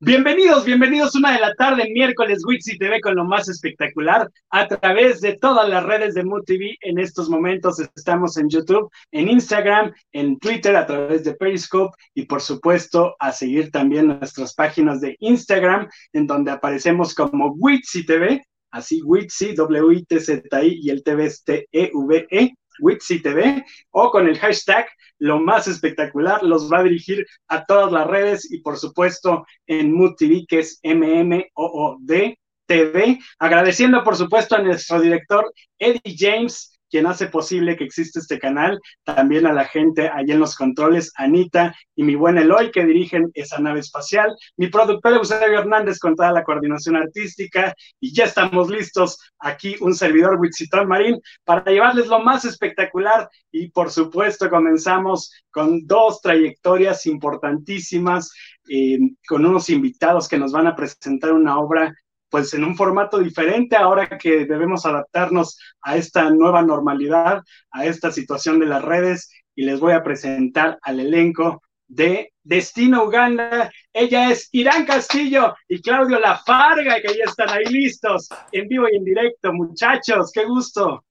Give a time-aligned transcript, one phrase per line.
[0.00, 5.20] Bienvenidos, bienvenidos una de la tarde, miércoles, Wixi TV con lo más espectacular a través
[5.20, 6.76] de todas las redes de MUTV.
[6.82, 12.26] En estos momentos estamos en YouTube, en Instagram, en Twitter, a través de Periscope y
[12.26, 18.40] por supuesto a seguir también nuestras páginas de Instagram en donde aparecemos como Wixi TV,
[18.70, 22.54] así Wixi, W-I-T-Z-I y el TV es T-E-V-E.
[22.80, 24.86] Wixi TV o con el hashtag
[25.18, 29.92] lo más espectacular, los va a dirigir a todas las redes y por supuesto en
[29.92, 33.18] Mood que es M-M-O-O-D TV.
[33.38, 38.80] Agradeciendo por supuesto a nuestro director Eddie James, quien hace posible que exista este canal,
[39.04, 43.30] también a la gente allí en los controles, Anita y mi buen Eloy, que dirigen
[43.34, 48.68] esa nave espacial, mi productor Eusebio Hernández con toda la coordinación artística, y ya estamos
[48.68, 55.32] listos aquí, un servidor Wixitón Marín, para llevarles lo más espectacular, y por supuesto comenzamos
[55.50, 58.32] con dos trayectorias importantísimas,
[58.70, 61.94] eh, con unos invitados que nos van a presentar una obra
[62.30, 68.10] pues en un formato diferente ahora que debemos adaptarnos a esta nueva normalidad, a esta
[68.10, 73.72] situación de las redes y les voy a presentar al elenco de Destino Uganda.
[73.92, 78.96] Ella es Irán Castillo y Claudio Lafarga, que ya están ahí listos, en vivo y
[78.96, 79.52] en directo.
[79.52, 81.04] Muchachos, qué gusto.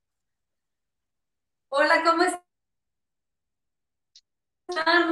[1.69, 2.41] Hola, ¿cómo están?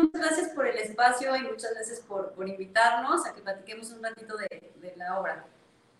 [0.01, 4.37] Muchas gracias por el espacio y muchas gracias por, invitarnos a que platiquemos un ratito
[4.37, 5.45] de la obra.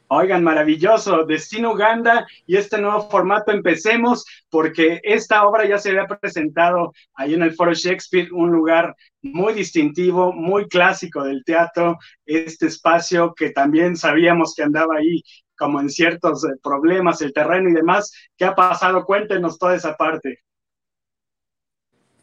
[0.08, 6.06] Oigan, maravilloso, Destino Uganda y este nuevo formato, empecemos porque esta obra ya se había
[6.06, 12.68] presentado ahí en el Foro Shakespeare, un lugar muy distintivo, muy clásico del teatro, este
[12.68, 15.24] espacio que también sabíamos que andaba ahí
[15.58, 18.12] como en ciertos eh, problemas, el terreno y demás.
[18.38, 19.06] ¿Qué ha pasado?
[19.06, 20.44] Cuéntenos toda esa parte.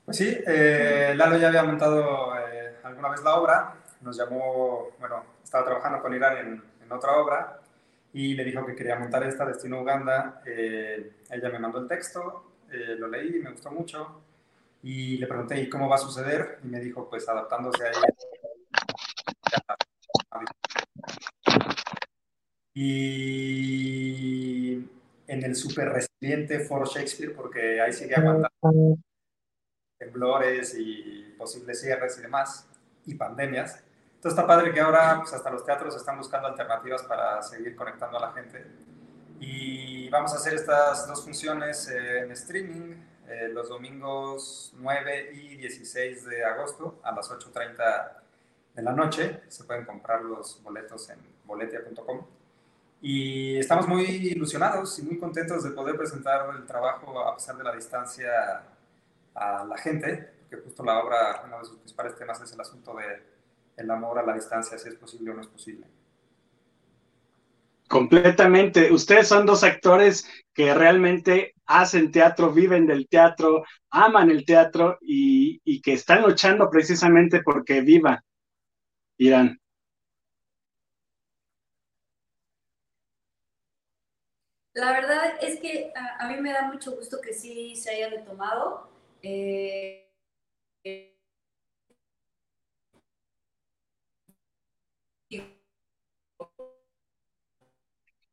[0.04, 5.24] Pues sí, eh, Lalo ya había montado eh, alguna vez la obra, nos llamó, bueno,
[5.42, 7.61] estaba trabajando con Irán en, en otra obra
[8.12, 10.42] y le dijo que quería montar esta Destino Uganda.
[10.44, 14.22] Eh, ella me mandó el texto, eh, lo leí, me gustó mucho
[14.82, 16.58] y le pregunté, ¿y cómo va a suceder?
[16.64, 18.08] Y me dijo, pues adaptándose a ella.
[22.74, 24.74] Y
[25.26, 28.98] en el súper resiliente Foro Shakespeare, porque ahí sigue aguantando
[29.98, 32.68] temblores y posibles cierres y demás,
[33.06, 33.84] y pandemias
[34.22, 38.18] entonces está padre que ahora pues, hasta los teatros están buscando alternativas para seguir conectando
[38.18, 38.64] a la gente.
[39.40, 46.24] Y vamos a hacer estas dos funciones en streaming eh, los domingos 9 y 16
[46.26, 48.12] de agosto a las 8.30
[48.76, 49.40] de la noche.
[49.48, 52.24] Se pueden comprar los boletos en boletia.com.
[53.00, 57.64] Y estamos muy ilusionados y muy contentos de poder presentar el trabajo a pesar de
[57.64, 58.62] la distancia
[59.34, 62.94] a la gente, porque justo la obra, uno de sus principales temas es el asunto
[62.94, 63.31] de
[63.76, 65.86] el amor a la distancia, si es posible o no es posible.
[67.88, 68.90] Completamente.
[68.90, 75.80] Ustedes son dos actores que realmente hacen teatro, viven del teatro, aman el teatro y,
[75.82, 78.24] que están luchando precisamente porque viva
[79.18, 79.60] Irán.
[84.74, 88.90] La verdad es que a, mí me da mucho gusto que sí se haya retomado.
[89.22, 90.10] Eh,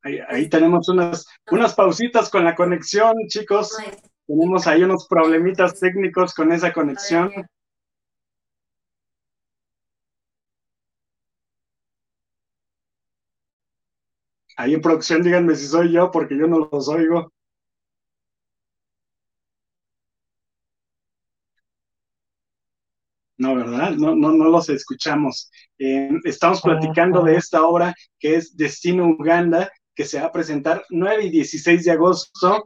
[0.01, 3.77] Ahí, tenemos unas, unas pausitas con la conexión, chicos.
[4.25, 7.31] Tenemos ahí unos problemitas técnicos con esa conexión.
[14.55, 17.31] Ahí en producción díganme si soy yo, porque yo no los oigo.
[23.37, 23.91] No, ¿verdad?
[23.91, 25.49] No, no, no los escuchamos.
[25.77, 30.85] Eh, estamos platicando de esta obra que es Destino Uganda, que se va a presentar
[30.91, 32.63] 9 y 16 de agosto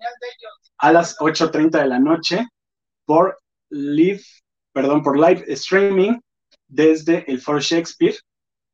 [0.78, 2.46] a las 8.30 de la noche
[3.06, 3.40] por
[3.72, 4.22] live,
[4.72, 6.20] perdón, por live streaming
[6.68, 8.16] desde el Foro Shakespeare.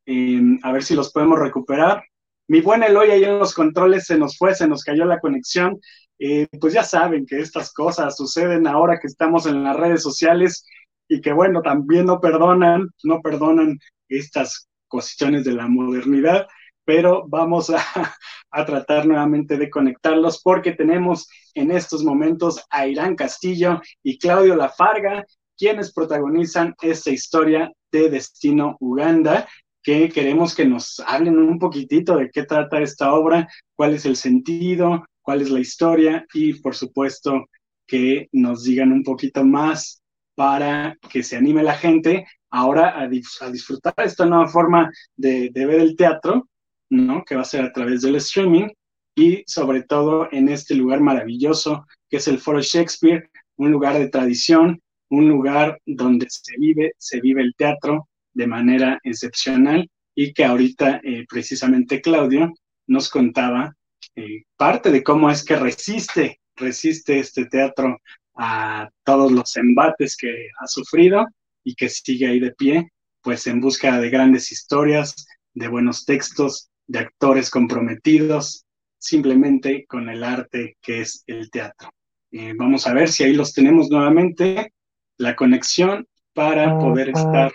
[0.06, 2.04] Em, a ver si los podemos recuperar.
[2.50, 5.80] Mi buen Eloy ahí en los controles se nos fue, se nos cayó la conexión.
[6.20, 10.66] Eh, pues ya saben que estas cosas suceden ahora que estamos en las redes sociales
[11.08, 13.80] y que bueno, también no perdonan, no perdonan
[14.10, 16.46] estas cuestiones de la modernidad
[16.90, 17.70] pero vamos
[18.52, 24.56] a, tratar nuevamente de conectarlos porque tenemos en estos momentos a Irán Castillo y Claudio
[24.56, 25.24] Lafarga,
[25.56, 29.48] quienes protagonizan esta historia de Destino Uganda,
[29.84, 34.16] que queremos que nos hablen un poquitito de qué trata esta obra, cuál es el
[34.16, 37.46] sentido, cuál es la historia y por supuesto
[37.86, 40.02] que nos digan un poquito más
[40.34, 45.96] para que se anime la gente ahora a, disfrutar esta nueva forma de, ver el
[45.96, 46.48] teatro,
[46.90, 47.24] ¿no?
[47.24, 48.68] Que va a ser a través del streaming
[49.16, 54.10] y sobre todo en este lugar maravilloso que es el Foro Shakespeare, un lugar de
[54.10, 60.46] tradición, un lugar donde se vive, se vive el teatro de manera excepcional y que
[60.46, 62.54] ahorita eh, precisamente Claudio
[62.88, 63.76] nos contaba
[64.16, 67.98] eh, parte de cómo es que resiste, resiste este teatro
[68.36, 71.26] a todos los embates que ha sufrido
[71.64, 72.90] y que sigue ahí de pie,
[73.22, 78.66] pues en busca de grandes historias, de buenos textos, de actores comprometidos,
[78.98, 81.92] simplemente con el arte que es el teatro.
[82.32, 84.74] Eh, vamos a ver si ahí los tenemos nuevamente,
[85.18, 87.52] la conexión para poder estar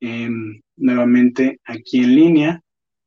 [0.00, 2.60] em, nuevamente aquí en línea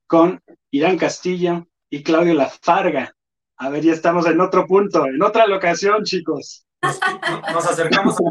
[0.06, 3.16] con Irán Castillo y Claudio Lafarga.
[3.58, 6.66] A ver, ya estamos en otro punto, en otra locación, chicos.
[6.82, 8.24] Nos, acercamos a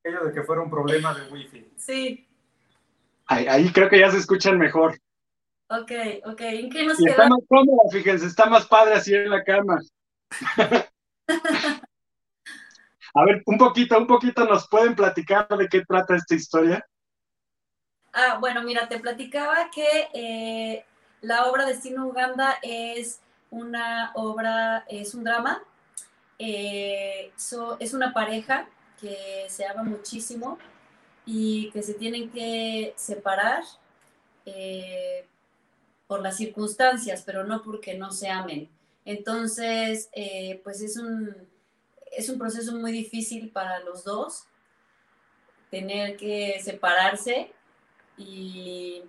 [0.00, 1.70] aquello de que fuera un problema de wifi.
[1.76, 2.26] Sí.
[3.26, 4.98] Ahí, creo que ya se escuchan mejor.
[5.68, 5.92] Ok,
[6.24, 6.40] ok.
[6.40, 9.80] ¿En qué nos y Está más cómodo, fíjense, está más padre así en la cama.
[13.18, 16.86] A ver, un poquito, un poquito nos pueden platicar de qué trata esta historia.
[18.12, 20.84] Ah, bueno, mira, te platicaba que eh,
[21.22, 23.20] la obra Destino Uganda es
[23.50, 25.62] una obra, es un drama,
[26.38, 27.32] eh,
[27.80, 28.68] es una pareja
[29.00, 30.58] que se ama muchísimo
[31.24, 33.62] y que se tienen que separar
[34.44, 35.26] eh,
[36.06, 38.68] por las circunstancias, pero no porque no se amen.
[39.04, 40.10] Entonces,
[40.62, 41.34] pues es un,
[42.16, 44.44] es un proceso muy difícil para los dos,
[45.70, 47.52] tener que separarse
[48.16, 49.02] y,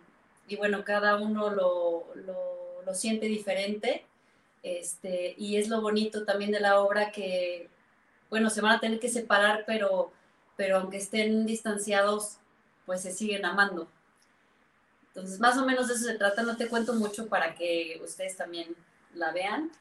[0.57, 4.05] bueno, cada uno lo, siente diferente.
[4.63, 7.69] Este, y es lo bonito también de la obra que,
[8.29, 10.11] bueno, se van a tener que separar, pero,
[10.55, 12.37] pero aunque estén distanciados,
[12.85, 13.87] pues se siguen amando.
[15.17, 16.43] Entonces, más o menos de eso se trata.
[16.43, 18.75] No te cuento mucho para que ustedes también
[19.15, 19.71] la vean,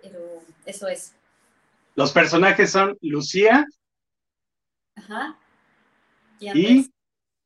[0.00, 1.14] pero eso es.
[1.94, 3.66] Los personajes son Lucía
[6.40, 6.90] y,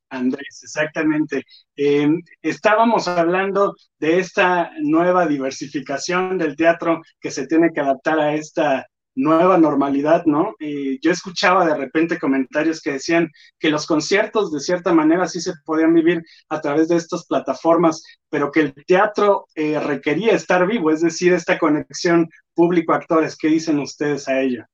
[0.09, 0.61] Andrés.
[0.63, 1.43] exactamente.
[1.75, 8.33] Em, estábamos hablando de esta nueva diversificación del teatro que se tiene que adaptar a
[8.33, 8.87] esta
[9.19, 10.55] nueva normalidad, ¿no?
[10.59, 13.29] yo escuchaba de repente comentarios que decían
[13.59, 18.01] que los conciertos de cierta manera sí se podían vivir a través de estas plataformas,
[18.29, 23.37] pero que el teatro eh, requería estar vivo, es decir, esta conexión público-actores.
[23.37, 24.65] ¿Qué dicen ustedes a ello?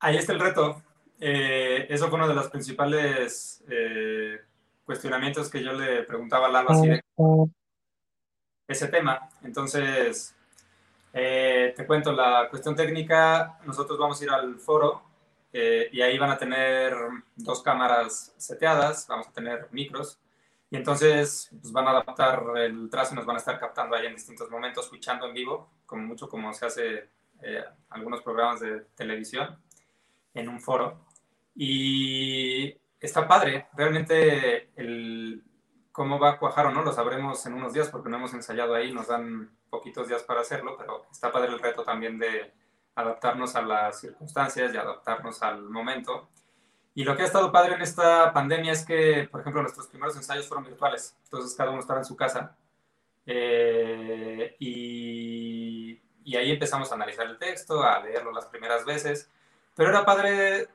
[0.00, 0.82] Ahí está el reto.
[1.20, 4.40] Eh, eso fue uno de los principales eh,
[4.84, 7.00] cuestionamientos que yo le preguntaba a Lalo así de
[8.66, 9.28] ese tema.
[9.42, 10.34] Entonces,
[11.16, 13.60] eh, te cuento la cuestión técnica.
[13.64, 15.02] Nosotros vamos a ir al foro
[15.52, 16.92] eh, y ahí van a tener
[17.36, 20.18] dos cámaras seteadas, vamos a tener micros.
[20.70, 24.06] Y entonces pues, van a adaptar el trazo y nos van a estar captando ahí
[24.06, 27.08] en distintos momentos, escuchando en vivo, como mucho como se hace
[27.42, 29.56] eh, algunos programas de televisión
[30.34, 31.06] en un foro.
[31.54, 35.44] Y está padre, realmente el,
[35.94, 38.74] cómo va a cuajar o no lo sabremos en unos días porque no hemos ensayado
[38.74, 42.52] ahí, nos dan poquitos días para hacerlo, pero está padre el reto también de
[42.96, 46.28] adaptarnos a las circunstancias y adaptarnos al momento.
[46.96, 50.16] Y lo que ha estado padre en esta pandemia es que, por ejemplo, nuestros primeros
[50.16, 52.56] ensayos fueron virtuales, entonces cada uno estaba en su casa.
[53.24, 59.30] Eh, y, y, ahí empezamos a analizar el texto, a leerlo las primeras veces,
[59.76, 60.68] pero era padre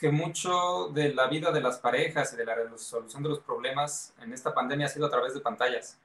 [0.00, 4.14] que mucho de la vida de las parejas y de la resolución de los problemas
[4.22, 5.98] en esta pandemia ha sido a través de pantallas.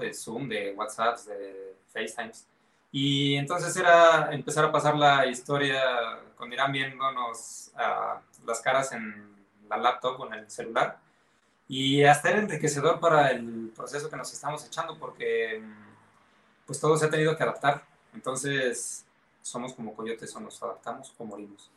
[0.00, 2.44] De Zoom, de WhatsApp, de FaceTimes.
[2.90, 5.80] Y entonces era empezar a pasar la historia
[6.36, 7.70] con Irán viéndonos
[8.44, 10.98] las caras en la laptop o en el celular.
[11.68, 15.62] Y hasta era enriquecedor para el proceso que nos estamos echando porque
[16.66, 17.84] pues todo se ha tenido que adaptar.
[18.12, 19.04] Entonces
[19.40, 21.70] somos como coyotes o nos adaptamos o morimos.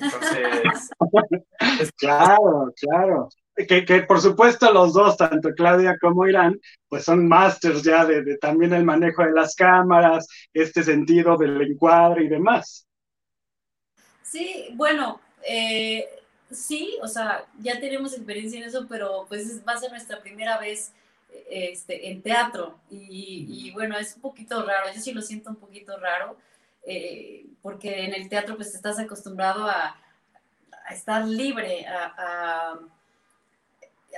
[0.00, 0.90] Entonces...
[1.96, 3.28] claro, claro
[3.66, 8.72] que, por supuesto los dos, tanto Claudia como Irán, pues son masters ya de, también
[8.72, 12.86] el manejo de las cámaras, este sentido del encuadre y demás.
[14.22, 16.08] Sí, bueno, eh,
[16.50, 20.58] sí, o sea, ya tenemos experiencia en eso, pero pues va a ser nuestra primera
[20.58, 20.92] vez
[21.50, 25.98] este, en teatro y, bueno, es un poquito raro, yo sí lo siento un poquito
[25.98, 26.36] raro,
[26.86, 29.96] eh, porque en el teatro pues estás acostumbrado a,
[30.90, 32.78] estar libre, a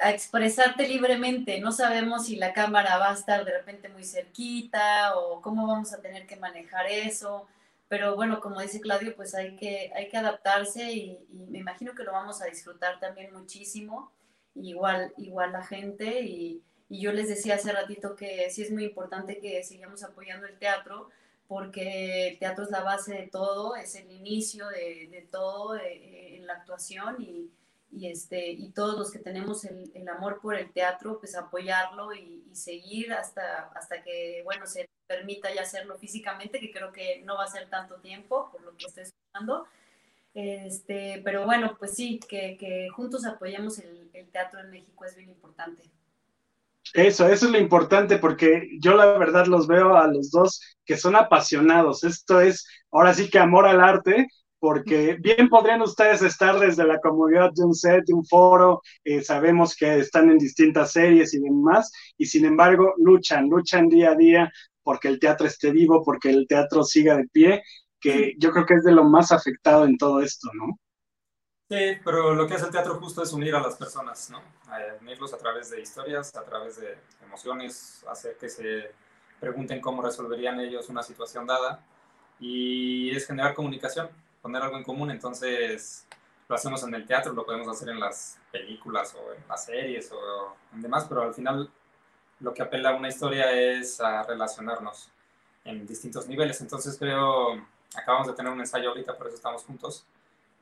[0.02, 1.61] a expresarte libremente.
[1.61, 5.93] No sabemos si la cámara va a estar de repente muy cerquita o cómo vamos
[5.93, 7.47] a tener que manejar eso.
[7.88, 11.19] pero bueno, como dice Claudio, pues hay que, hay que adaptarse y,
[11.50, 14.12] me imagino que lo vamos a disfrutar también muchísimo,
[14.55, 18.85] igual, igual la gente y, y yo les decía hace ratito que sí es muy
[18.85, 21.11] importante que sigamos apoyando el teatro,
[21.50, 26.37] porque el teatro es la base de todo, es el inicio de, de todo eh,
[26.37, 27.50] en la actuación y,
[27.90, 32.14] y, este, y todos los que tenemos el, el amor por el teatro, pues apoyarlo
[32.14, 37.21] y, y, seguir hasta, hasta que, bueno, se permita ya hacerlo físicamente, que creo que
[37.25, 39.66] no va a ser tanto tiempo, por lo que estoy escuchando.
[40.35, 45.16] Este, pero bueno, pues sí, que, que juntos apoyemos el, el teatro en México es
[45.16, 45.83] bien importante.
[46.94, 50.97] Eso, eso es lo importante porque yo la verdad los veo a los dos que
[50.97, 52.04] son apasionados.
[52.04, 54.26] Esto es ahora sí que amor al arte,
[54.59, 59.23] porque bien podrían ustedes estar desde la comodidad de un set, de un foro, eh,
[59.23, 64.16] sabemos que están en distintas series y demás, y sin embargo luchan, luchan día a
[64.16, 67.62] día porque el teatro esté vivo, porque el teatro siga de pie,
[68.00, 70.78] que yo creo que es de lo más afectado en todo esto, ¿no?
[71.71, 74.43] Sí, pero lo que hace el teatro justo es unir a las personas, ¿no?
[75.00, 78.91] unirlos a través de historias, a través de emociones, hacer que se
[79.39, 81.81] pregunten cómo resolverían ellos una situación dada
[82.41, 84.11] y es generar comunicación,
[84.43, 85.12] poner algo en común.
[85.12, 86.09] Entonces,
[86.49, 90.11] lo hacemos en el teatro, lo podemos hacer en las películas o en las series
[90.11, 91.71] o en demás, pero al final
[92.41, 95.09] lo que apela a una historia es a relacionarnos
[95.65, 96.61] en distintos niveles.
[96.62, 100.05] Entonces, creo, acabamos de tener un ensayo ahorita, por eso estamos juntos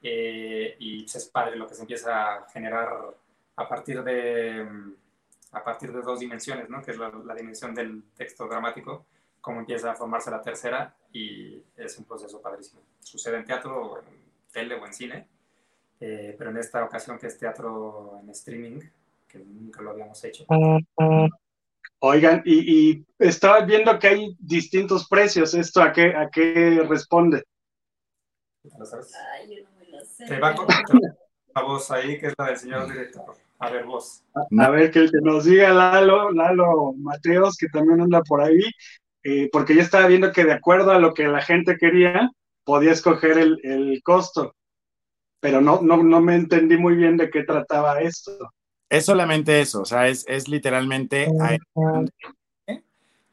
[0.02, 3.14] eh, y es padre lo que se empieza a generar
[3.56, 4.94] a partir de, mm,
[5.52, 6.82] a partir de dos dimensiones, ¿no?
[6.82, 9.06] que es la, dimensión del texto dramático,
[9.40, 12.82] cómo empieza a formarse la tercera y es un proceso padrísimo.
[13.00, 14.04] Sucede en teatro, o en
[14.52, 15.28] tele o en cine,
[16.00, 18.80] eh, pero en esta ocasión que es teatro en streaming,
[19.26, 20.44] que nunca lo habíamos hecho.
[22.00, 27.42] Oigan, y, y estaba viendo que hay distintos precios, ¿esto a qué, a qué responde?
[28.64, 29.67] Ay, yo no
[30.26, 30.56] te va a
[31.54, 33.36] la voz ahí, que es la del señor director.
[33.58, 34.22] A ver, vos.
[34.34, 38.62] A ver, que, que nos diga Lalo, Lalo Mateos, que también anda por ahí,
[39.24, 42.30] eh, porque yo estaba viendo que de acuerdo a lo que la gente quería,
[42.64, 44.54] podía escoger el, el costo,
[45.40, 48.52] pero no, no, no me entendí muy bien de qué trataba esto.
[48.88, 51.28] Es solamente eso, o sea, es, es literalmente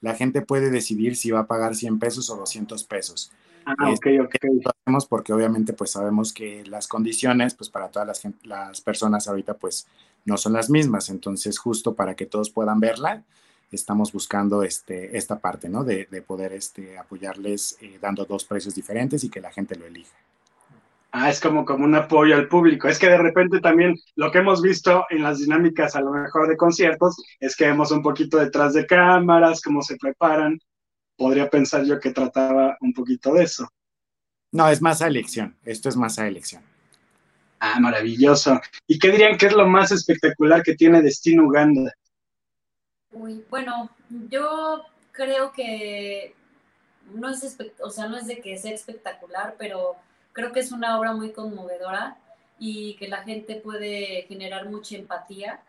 [0.01, 3.31] la gente puede decidir si va a pagar 100 pesos o 200 pesos.
[3.65, 4.36] Ah, ok, ok.
[4.43, 9.27] Lo hacemos porque obviamente pues sabemos que las condiciones pues para todas las, las personas
[9.27, 9.88] ahorita pues
[10.25, 13.24] no son las mismas, entonces justo para que todos puedan verla,
[13.72, 15.84] estamos buscando este, esta parte, ¿no?
[15.84, 19.86] De, de poder este, apoyarles eh, dando dos precios diferentes y que la gente lo
[19.86, 20.15] elija.
[21.12, 22.89] Ah, es como, como un apoyo al público.
[22.89, 26.50] Es que de repente también lo que hemos visto en las dinámicas a lo mejor
[26.50, 30.60] de conciertos es que vemos un poquito detrás de cámaras, cómo se preparan,
[31.17, 33.67] podría pensar yo que trataba un poquito de eso.
[34.51, 35.55] No, es más a elección.
[35.65, 36.63] Esto es más a elección.
[37.60, 38.60] Ah, maravilloso.
[38.88, 41.91] ¿Y qué dirían que es lo más espectacular que tiene Destino Uganda?
[43.12, 43.89] Uy, bueno,
[44.29, 46.36] yo creo que
[47.13, 49.95] no es, o sea, no es de que sea espectacular, pero
[50.34, 52.17] creo que es una obra muy conmovedora
[52.60, 55.62] y que la gente puede generar mucha empatía,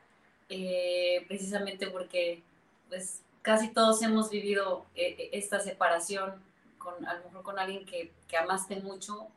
[0.48, 2.42] eh, precisamente porque
[2.88, 6.42] pues casi todos hemos vivido eh, eh, esta separación
[6.78, 9.28] con a lo mejor con alguien que, que amaste mucho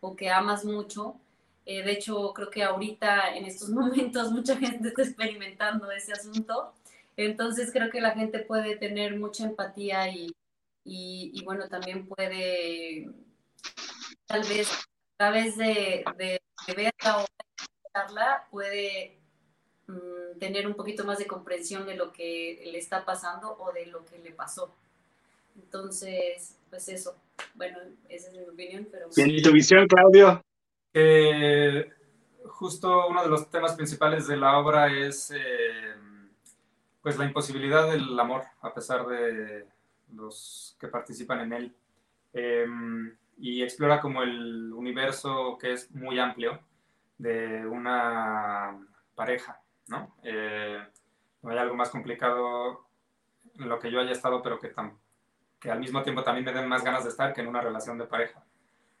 [0.00, 1.14] o que amas mucho.
[1.64, 6.72] Eh, de hecho, creo que ahorita en estos momentos mucha gente está experimentando ese asunto.
[7.16, 10.34] Entonces creo que la gente puede tener mucha empatía y,
[10.84, 13.10] y, bueno, también puede
[14.26, 17.26] tal vez a través de, de, de verla o de
[18.50, 19.21] puede
[19.86, 23.86] Mm, tener un poquito más de comprensión de lo que le está pasando o de
[23.86, 24.72] lo que le pasó.
[25.56, 27.16] Entonces, pues eso.
[27.54, 29.08] Bueno, esa es mi opinión, pero...
[29.16, 30.42] ¿Y tu visión, Claudio?
[32.46, 35.94] justo uno de los temas principales de la obra es eh,
[37.00, 39.66] pues la imposibilidad del amor, a pesar de
[40.14, 41.74] los que participan en él.
[42.34, 46.60] Em, y explora como el universo que es muy amplio
[47.18, 48.78] de una
[49.14, 49.61] pareja
[49.92, 50.16] ¿no?
[50.24, 50.82] Eh,
[51.42, 52.86] no hay algo más complicado
[53.58, 54.72] en lo que yo haya estado, pero que,
[55.60, 57.98] que al mismo tiempo también me den más ganas de estar que en una relación
[57.98, 58.42] de pareja.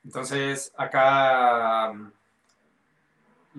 [0.04, 2.12] Entonces, acá mm,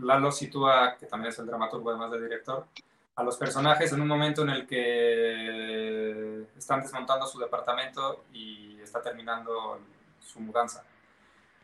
[0.05, 2.67] Lalo sitúa, que también es el dramaturgo además de director,
[3.15, 9.01] a los personajes en un momento en el que están desmontando su departamento y está
[9.01, 9.79] terminando
[10.19, 10.83] su mudanza.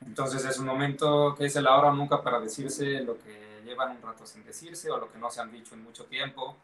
[0.06, 3.92] Entonces es un momento que es el ahora o nunca para decirse lo que llevan
[3.92, 6.58] un rato sin decirse o lo que no se han dicho en mucho tiempo.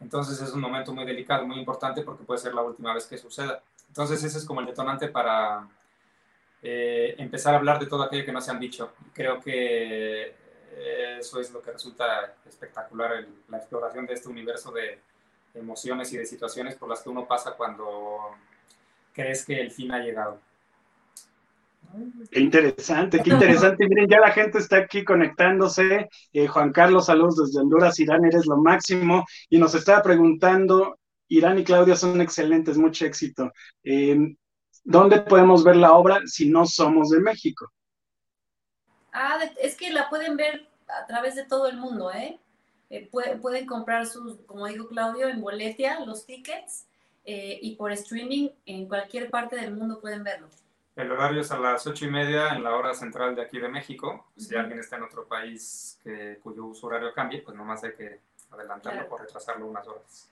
[0.00, 3.18] Entonces es un momento muy delicado, muy importante porque puede ser la última vez que
[3.18, 3.62] suceda.
[3.88, 5.68] Entonces ese es como el detonante para
[6.62, 8.92] eh, empezar a hablar de todo aquello que no se han dicho.
[9.12, 10.44] Creo que
[11.18, 15.00] eso es lo que resulta espectacular, la exploración de este universo de
[15.54, 18.36] emociones y de situaciones por las que uno pasa cuando
[19.12, 20.38] crees que el fin ha llegado.
[22.30, 23.86] Qué interesante, qué interesante.
[23.88, 26.08] Miren, ya la gente está aquí conectándose.
[26.32, 27.98] Eh, Juan Carlos, saludos desde Honduras.
[28.00, 29.24] Irán, eres lo máximo.
[29.48, 30.98] Y nos estaba preguntando,
[31.28, 33.52] Irán y Claudia son excelentes, mucho éxito.
[33.82, 34.16] Eh,
[34.82, 37.70] ¿Dónde podemos ver la obra si no somos de México?
[39.12, 42.38] Ah, es que la pueden ver a través de todo el mundo, ¿eh?
[42.90, 46.86] eh pueden comprar sus, como dijo Claudio, en Boletia, los tickets,
[47.24, 50.48] y por streaming en cualquier parte del mundo pueden verlo.
[50.96, 53.68] El horario es a las ocho y media en la hora central de aquí de
[53.68, 54.26] México.
[54.36, 58.20] Si alguien está en otro país que, cuyo uso horario cambie, pues nomás hay que
[58.52, 60.30] adelantarlo o retrasarlo unas horas.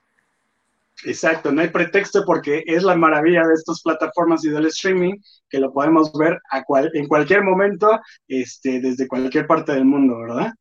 [1.05, 5.15] Exacto, no hay pretexto porque es la maravilla de estas plataformas y del streaming
[5.51, 6.63] que lo podemos ver a
[6.95, 10.53] en cualquier momento, este, desde cualquier parte del mundo, ¿verdad?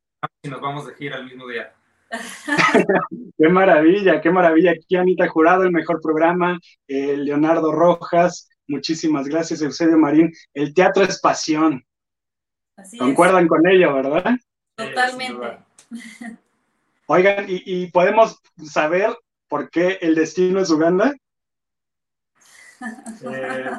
[0.42, 1.74] Y nos vamos de gira el mismo día.
[3.38, 4.72] qué maravilla, qué maravilla.
[4.72, 10.32] Aquí Anita Jurado, el mejor programa, eh, Leonardo Rojas, Muchísimas gracias, Eusebio Marín.
[10.54, 11.84] El teatro es pasión.
[12.98, 14.36] Concuerdan con ello, ¿verdad?
[14.76, 15.60] Totalmente.
[17.08, 19.16] Oigan, ¿y, podemos saber
[19.48, 21.14] por qué el destino es Uganda?
[23.24, 23.72] Eh,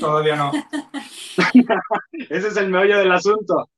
[0.00, 0.50] todavía no.
[2.30, 3.68] Ese es el meollo del asunto.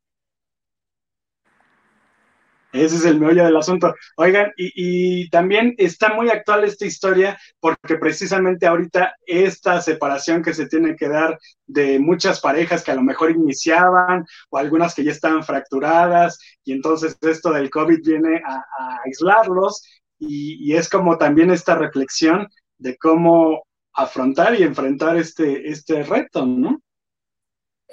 [2.85, 3.95] Ese es el meollo del asunto.
[4.17, 10.67] Oigan, y, también está muy actual esta historia porque precisamente ahorita esta separación que se
[10.67, 15.13] tiene que dar de muchas parejas que a lo mejor iniciaban o algunas que ya
[15.13, 18.65] estaban fracturadas y entonces esto del COVID viene a,
[19.05, 19.83] aislarlos
[20.19, 26.81] y, es como también esta reflexión de cómo afrontar y enfrentar este, este reto, ¿no?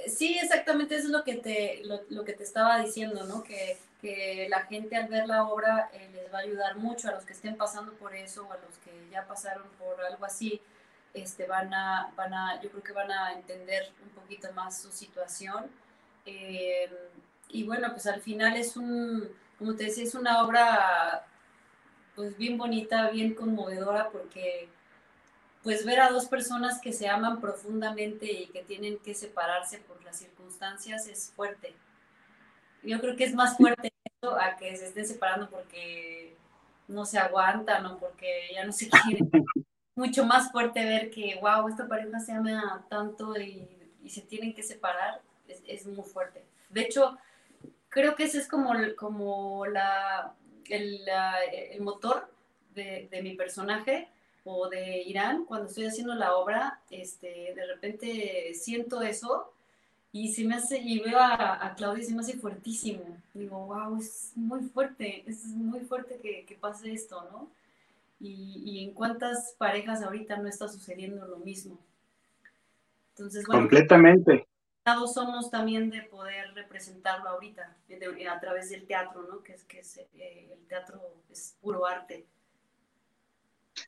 [0.07, 3.43] Sí, exactamente, eso es lo que te, lo que te estaba diciendo, ¿no?
[3.43, 7.13] Que que la gente al ver la obra eh, les va a ayudar mucho a
[7.13, 10.61] los que estén pasando por eso o a los que ya pasaron por algo así,
[11.13, 14.91] este, van, a, van a, yo creo que van a entender un poquito más su
[14.91, 15.71] situación.
[16.25, 16.91] Eh,
[17.47, 21.25] y bueno, pues al final es un, como te decía, es una obra
[22.13, 24.67] pues bien bonita, bien conmovedora porque
[25.63, 30.03] pues ver a dos personas que se aman profundamente y que tienen que separarse por
[30.03, 31.73] las circunstancias es fuerte.
[32.83, 33.92] Yo creo que es más fuerte
[34.31, 36.35] a que se estén separando porque
[36.87, 39.29] no se aguantan o porque ya no se quieren.
[39.95, 43.67] Mucho más fuerte ver que, wow, esta pareja se ama tanto y,
[44.07, 46.43] se tienen que separar, es, muy fuerte.
[46.69, 47.17] De hecho,
[47.87, 50.33] creo que ese es como, como la,
[50.69, 51.01] el,
[51.71, 52.29] el motor
[52.75, 54.09] de, de, mi personaje
[54.43, 55.45] o de Irán.
[55.45, 59.53] Cuando estoy haciendo la obra, este, de repente siento eso
[60.15, 63.03] y se me hace, y veo a, Claudia y se me hace fuertísimo.
[63.33, 67.49] Digo, wow, es muy fuerte, es muy fuerte que, que pase esto, ¿no?
[68.19, 71.79] Y, y, en cuántas parejas ahorita no está sucediendo lo mismo.
[73.09, 74.47] Entonces, bueno, completamente.
[74.83, 77.75] Todos somos también de poder representarlo ahorita
[78.29, 79.41] a través del teatro, ¿no?
[79.41, 82.27] Que es que es, eh, el teatro es puro arte.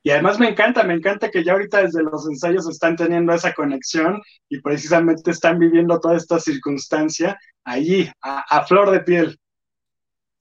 [0.06, 3.56] Y además me encanta, me encanta que ya ahorita desde los ensayos están teniendo esa
[3.56, 9.40] conexión y precisamente están viviendo toda esta circunstancia allí, a, flor de piel.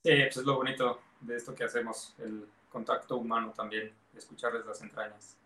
[0.05, 4.83] Sí, pues es lo bonito de esto que hacemos, el contacto humano también, escucharles las
[4.83, 5.39] entrañas.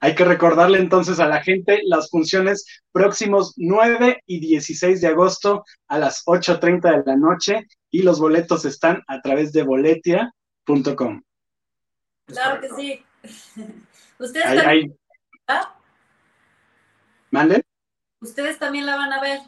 [0.00, 5.64] Hay que recordarle entonces a la gente las funciones próximos 9 y 16 de agosto
[5.86, 11.22] a las 8.30 de la noche y los boletos están a través de boletia.com.
[12.26, 13.04] Claro que sí.
[14.18, 14.98] Ustedes también.
[17.30, 17.62] ¿Manden?
[18.20, 19.40] Ustedes también la van a ver.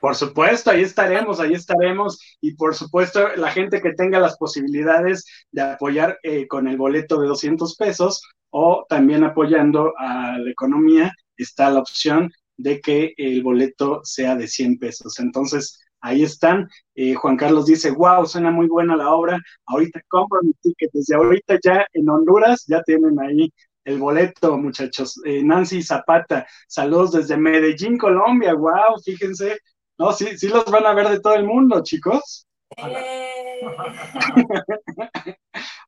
[0.00, 2.20] Por supuesto, ahí estaremos, ahí estaremos.
[2.40, 7.20] Y por supuesto, la gente que tenga las posibilidades de apoyar eh, con el boleto
[7.20, 13.42] de 200 pesos o también apoyando a la economía, está la opción de que el
[13.42, 15.18] boleto sea de 100 pesos.
[15.18, 16.68] Entonces, ahí están.
[16.94, 21.16] Eh, Juan Carlos dice, wow, suena muy buena la obra, ahorita compro mi ticket, desde
[21.16, 23.52] ahorita ya en Honduras ya tienen ahí
[23.84, 25.20] el boleto, muchachos.
[25.24, 29.58] Eh, Nancy Zapata, saludos desde Medellín, Colombia, wow, fíjense,
[29.98, 32.46] no, sí, sí los van a ver de todo el mundo, chicos.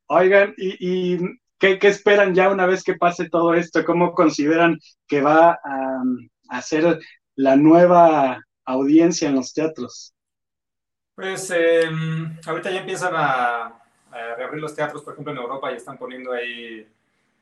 [0.07, 1.19] Oigan, y,
[1.59, 3.85] ¿qué, esperan ya una vez que pase todo esto?
[3.85, 6.03] ¿Cómo consideran que va a,
[6.49, 6.99] a ser
[7.37, 10.15] la nueva audiencia en los teatros?
[11.15, 13.75] Pues em, ahorita ya empiezan a,
[14.37, 16.87] reabrir los teatros, por ejemplo en Europa, y están poniendo ahí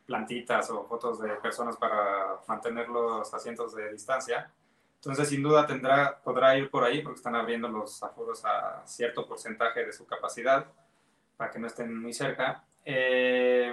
[0.04, 4.50] plantitas o fotos de personas para mantener los asientos de distancia.
[4.96, 9.26] Entonces, sin duda tendrá, podrá ir por ahí porque están abriendo los aforos a cierto
[9.26, 10.66] porcentaje de su capacidad
[11.36, 12.64] para que no estén muy cerca.
[12.84, 13.72] Eh,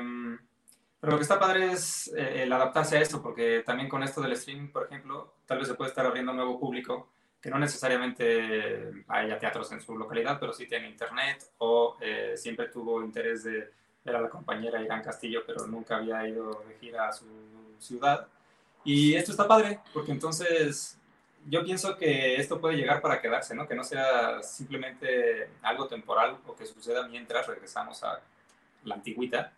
[0.99, 4.21] pero lo que está padre es eh, el adaptarse a eso, porque también con esto
[4.21, 7.09] del streaming, por ejemplo, tal vez se puede estar abriendo un nuevo público
[7.43, 12.69] que no necesariamente haya teatros en su localidad, pero sí tiene internet o eh, siempre
[12.69, 13.69] tuvo interés de
[14.05, 17.25] ver a la compañera Irán Castillo, pero nunca había ido de gira a su
[17.79, 18.27] ciudad.
[18.85, 20.97] Y esto está padre, porque entonces
[21.45, 23.67] yo pienso que esto puede llegar para quedarse, ¿no?
[23.67, 28.21] Que no sea simplemente algo temporal o que suceda mientras regresamos a
[28.85, 29.51] la antigüita,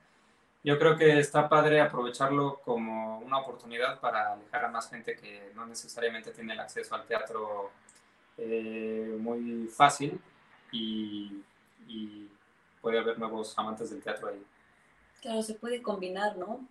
[0.65, 5.51] yo creo que está padre aprovecharlo como una oportunidad para alejar a más gente que
[5.53, 7.69] no necesariamente tiene el acceso al teatro
[8.35, 10.19] eh, muy fácil
[10.71, 11.43] y,
[12.81, 14.43] puede haber nuevos amantes del teatro ahí.
[15.19, 16.67] Claro, se puede combinar, ¿no?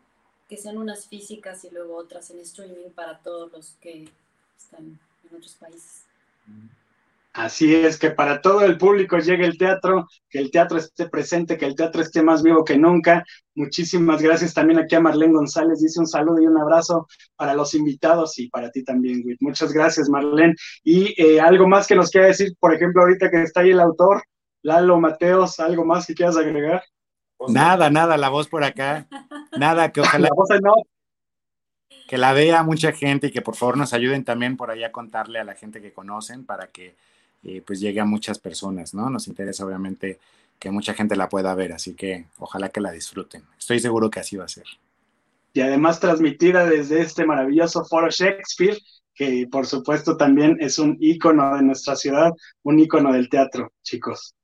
[0.48, 4.08] Que sean unas físicas y luego otras en streaming para todos los que
[4.56, 6.04] están en otros países.
[7.34, 11.58] Así es, que para todo el público llegue el teatro, que el teatro esté presente,
[11.58, 13.24] que el teatro esté más vivo que nunca.
[13.56, 17.74] Muchísimas gracias también aquí a Marlene González, dice un saludo y un abrazo para los
[17.74, 19.38] invitados y para ti también, Witt.
[19.40, 20.54] Muchas gracias, Marlene.
[20.84, 23.80] Y eh, algo más que nos quiera decir, por ejemplo, ahorita que está ahí el
[23.80, 24.22] autor,
[24.62, 26.84] Lalo Mateos, ¿algo más que quieras agregar?
[27.48, 29.08] Nada, nada, la voz por acá.
[29.58, 30.28] Nada, que ojalá.
[30.28, 30.74] la voz no.
[32.08, 34.92] Que la vea mucha gente y que por favor nos ayuden también por ahí a
[34.92, 36.94] contarle a la gente que conocen para que
[37.44, 39.08] y pues llegue a muchas personas, ¿no?
[39.10, 40.18] Nos interesa obviamente
[40.58, 43.44] que mucha gente la pueda ver, así que ojalá que la disfruten.
[43.58, 44.64] Estoy seguro que así va a ser.
[45.52, 48.78] Y además transmitida desde este maravilloso foro Shakespeare,
[49.14, 54.34] que por supuesto también es un ícono de nuestra ciudad, un ícono del teatro, chicos.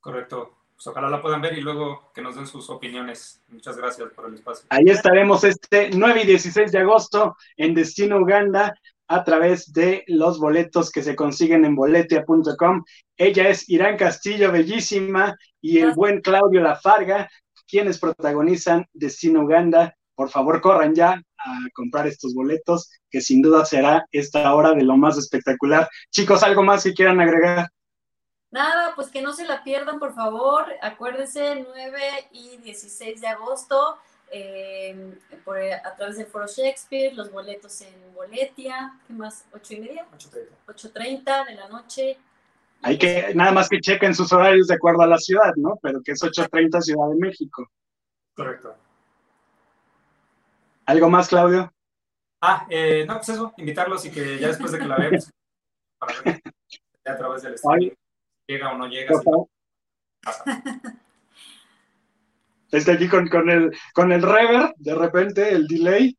[0.00, 0.54] Correcto.
[0.76, 3.42] Pues ojalá la puedan ver y luego que nos den sus opiniones.
[3.48, 4.66] Muchas gracias por el espacio.
[4.70, 8.72] Ahí estaremos este 9 y 16 de agosto en Destino Uganda
[9.08, 12.84] a través de los boletos que se consiguen en boletia.com.
[13.16, 17.28] Ella es Irán Castillo, bellísima, y el buen Claudio Lafarga,
[17.66, 19.94] quienes protagonizan Destino Uganda.
[20.14, 24.82] Por favor, corran ya a comprar estos boletos, que sin duda será esta hora de
[24.84, 25.88] lo más espectacular.
[26.10, 27.68] Chicos, ¿algo más que quieran agregar?
[28.50, 30.66] Nada, pues que no se la pierdan, por favor.
[30.82, 32.00] Acuérdense, 9
[32.32, 33.98] y 16 de agosto
[34.30, 35.14] eh,
[35.44, 39.44] por, a través del Foro Shakespeare, los boletos en Boletia, ¿qué más?
[39.52, 40.06] ¿Ocho y media?
[40.66, 42.18] 8.30 de la noche.
[42.82, 45.78] Hay que, nada más que chequen sus horarios de acuerdo a la ciudad, ¿no?
[45.82, 47.68] Pero que es 8.30 Ciudad de México.
[48.34, 48.76] Correcto.
[50.86, 51.72] ¿Algo más, Claudio?
[52.40, 55.30] Ah, eh, no, pues eso, invitarlos y que ya después de que la veamos,
[55.98, 56.40] para ver
[57.04, 57.90] a través del streaming,
[58.46, 59.12] llega o no llega.
[59.12, 59.22] Es
[62.70, 66.16] que aquí con, con, el, con el reverb, de repente, el delay.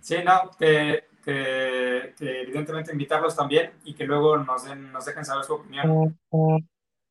[0.00, 5.54] Sí, no, que, evidentemente invitarlos también y que luego nos, den, nos dejen saber su
[5.54, 6.18] opinión.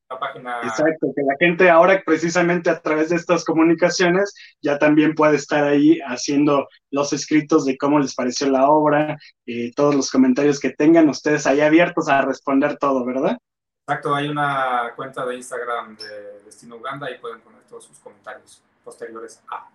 [0.08, 0.60] La página.
[0.62, 5.64] Exacto, que la gente ahora precisamente a través de estas comunicaciones ya también puede estar
[5.64, 10.70] ahí haciendo los escritos de cómo les pareció la obra, y todos los comentarios que
[10.70, 13.38] tengan ustedes ahí abiertos a responder todo, ¿verdad?
[13.86, 18.62] Exacto, hay una cuenta de Instagram de Destino Uganda y pueden poner todos sus comentarios
[18.82, 19.68] posteriores a.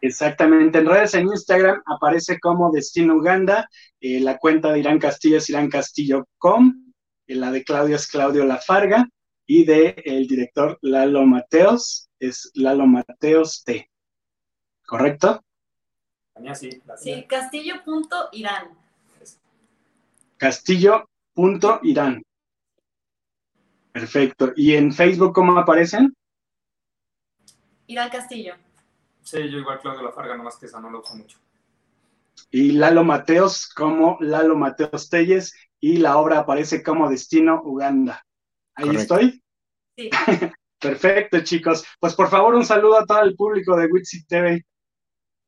[0.00, 3.68] Exactamente, en redes en Instagram aparece como Destino Uganda,
[4.00, 6.92] eh, la cuenta de Irán Castillo es irancastillo.com,
[7.26, 9.06] eh, la de Claudio es Claudio Lafarga
[9.44, 13.90] y de el director Lalo Mateos es Lalo Mateos T.
[14.86, 15.44] ¿Correcto?
[16.54, 18.78] Sí, sí castillo.irán.
[20.38, 22.22] Castillo.irán.
[24.00, 24.52] Perfecto.
[24.56, 26.14] ¿Y en Facebook cómo aparecen?
[27.86, 28.54] Irán Castillo.
[29.22, 31.38] Sí, yo igual Claudio Lafarga, nomás que esa no lo uso mucho.
[32.50, 38.24] Y Lalo Mateos como Lalo Mateos Telles y la obra aparece como Destino Uganda.
[38.74, 39.42] ¿Ahí estoy?
[39.96, 40.10] Sí.
[40.80, 41.84] Perfecto, chicos.
[41.98, 44.64] Pues por favor, un saludo a todo el público de Witsi TV.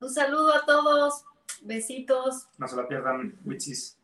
[0.01, 1.25] Un saludo a todos.
[1.63, 2.49] Besitos.
[2.59, 4.00] No se la pierdan, Witsis.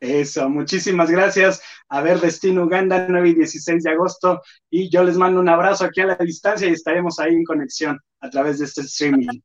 [0.00, 1.62] Eso, muchísimas gracias.
[1.88, 4.40] A ver, Destino Uganda, 9 y 16 de agosto.
[4.70, 7.98] Y yo les mando un abrazo aquí a la distancia y estaremos ahí en conexión
[8.20, 9.40] a través de este streaming.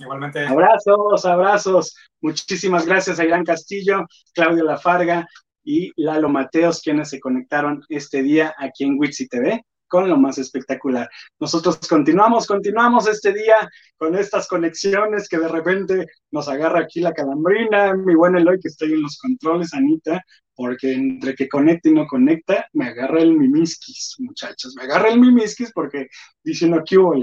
[0.00, 0.46] Igualmente.
[0.46, 1.96] Abrazos, abrazos.
[2.20, 5.26] Muchísimas gracias a Irán Castillo, Claudio Lafarga
[5.64, 10.38] y Lalo Mateos, quienes se conectaron este día aquí en Witsi TV con lo más
[10.38, 11.06] espectacular.
[11.38, 17.12] Nosotros continuamos, continuamos este día con estas conexiones que de repente nos agarra aquí la
[17.12, 20.24] calambrina, mi buen Eloy que estoy en los controles, Anita,
[20.54, 25.20] porque entre que conecta y no conecta, me agarra el mimiskis, muchachos, me agarra el
[25.20, 26.06] mimiskis porque
[26.42, 27.14] diciendo que hubo,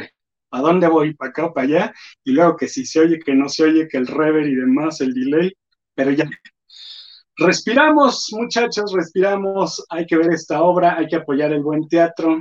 [0.51, 1.15] ¿a dónde voy?
[1.15, 1.93] ¿Para acá o para allá?
[2.23, 5.01] Y luego que si se oye, que no se oye, que el rever y demás,
[5.01, 5.51] el delay,
[5.95, 6.29] pero ya.
[7.35, 9.83] Respiramos, muchachos, respiramos.
[9.89, 12.37] Hay que ver esta obra, hay que apoyar el buen teatro.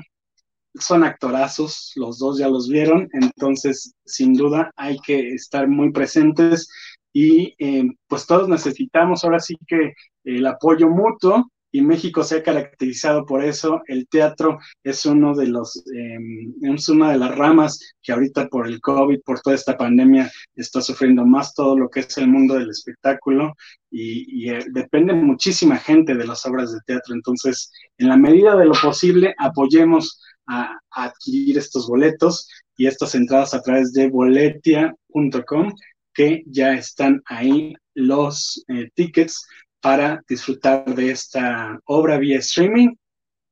[0.80, 6.68] Son actorazos, los dos ya los vieron, entonces sin duda hay que estar muy presentes
[7.12, 9.92] y eh, pues todos necesitamos ahora sí que
[10.24, 13.82] el apoyo mutuo y México se ha caracterizado por eso.
[13.86, 18.66] El teatro es uno de los, em, es una de las ramas que ahorita por
[18.66, 22.54] el COVID, por toda esta pandemia, está sufriendo más todo lo que es el mundo
[22.54, 23.54] del espectáculo
[23.90, 27.14] y, eh, depende muchísima gente de las obras de teatro.
[27.14, 33.54] Entonces, en la medida de lo posible, apoyemos a, adquirir estos boletos y estas entradas
[33.54, 35.72] a través de boletia.com
[36.12, 39.46] que ya están ahí los eh, tickets
[39.80, 42.94] para disfrutar de esta obra vía streaming,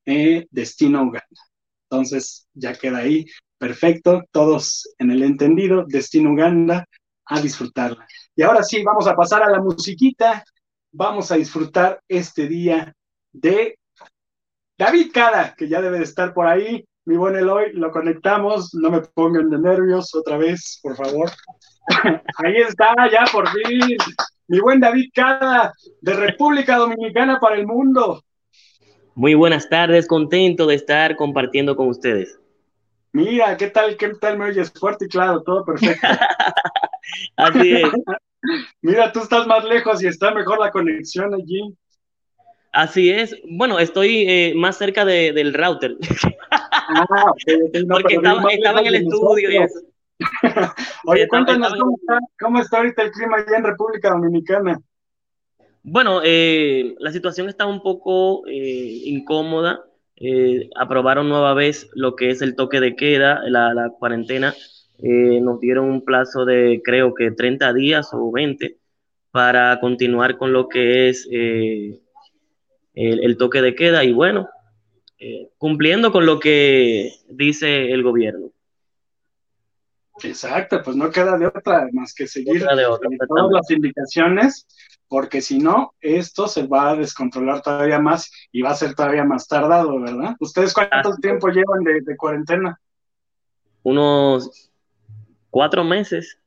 [0.05, 1.27] eh, Destino Uganda.
[1.89, 3.27] Entonces, ya queda ahí,
[3.59, 6.87] perfecto, todos en el entendido, Destino Uganda,
[7.27, 8.07] a disfrutarla.
[8.35, 10.45] Y ahora sí, vamos a pasar a la musiquita,
[10.93, 12.93] vamos a disfrutar este día
[13.33, 13.79] de
[14.79, 16.85] David Cada, que ya debe de estar por ahí.
[17.05, 21.31] Mi buen Eloy, lo conectamos, no me pongan de nervios otra vez, por favor.
[22.45, 23.97] ahí está, ya por fin
[24.49, 28.23] mi buen David Cada, de República Dominicana para el mundo.
[29.15, 32.39] Muy buenas tardes, contento de estar compartiendo con ustedes.
[33.12, 33.97] Mira, ¿qué tal?
[33.97, 34.73] ¿Qué tal me oyes?
[34.73, 36.07] Fuerte y claro, todo perfecto.
[37.37, 37.91] Así es.
[38.83, 41.75] Mira, tú estás más lejos y está mejor la conexión allí.
[42.77, 43.35] Así es.
[43.49, 45.97] Bueno, estoy eh, más cerca del router.
[46.71, 47.07] Ah,
[47.89, 49.81] Porque estaba, en el estudio y eso.
[51.07, 51.73] Oye, cuéntanos
[52.39, 54.79] cómo está, ahorita el clima allá en República Dominicana.
[55.83, 59.87] Bueno, eh, la situación está un poco eh, incómoda.
[60.17, 64.55] Eh, aprobaron nueva vez lo que es el toque de queda, la, cuarentena.
[64.99, 68.77] nos dieron un plazo de creo que 30 días o 20
[69.31, 71.27] para continuar con lo que es
[72.97, 74.49] el, el, toque de queda y bueno,
[75.59, 78.51] cumpliendo con lo que dice el gobierno.
[80.23, 84.67] Exacto, pues no queda de otra más que seguir todas las indicaciones,
[85.09, 89.25] porque si no, esto se va a descontrolar todavía más y va a ser todavía
[89.25, 90.35] más tardado, ¿verdad?
[90.41, 92.81] ¿Ustedes cuánto tiempo llevan de, cuarentena?
[93.83, 94.71] Unos
[95.51, 96.39] cuatro meses.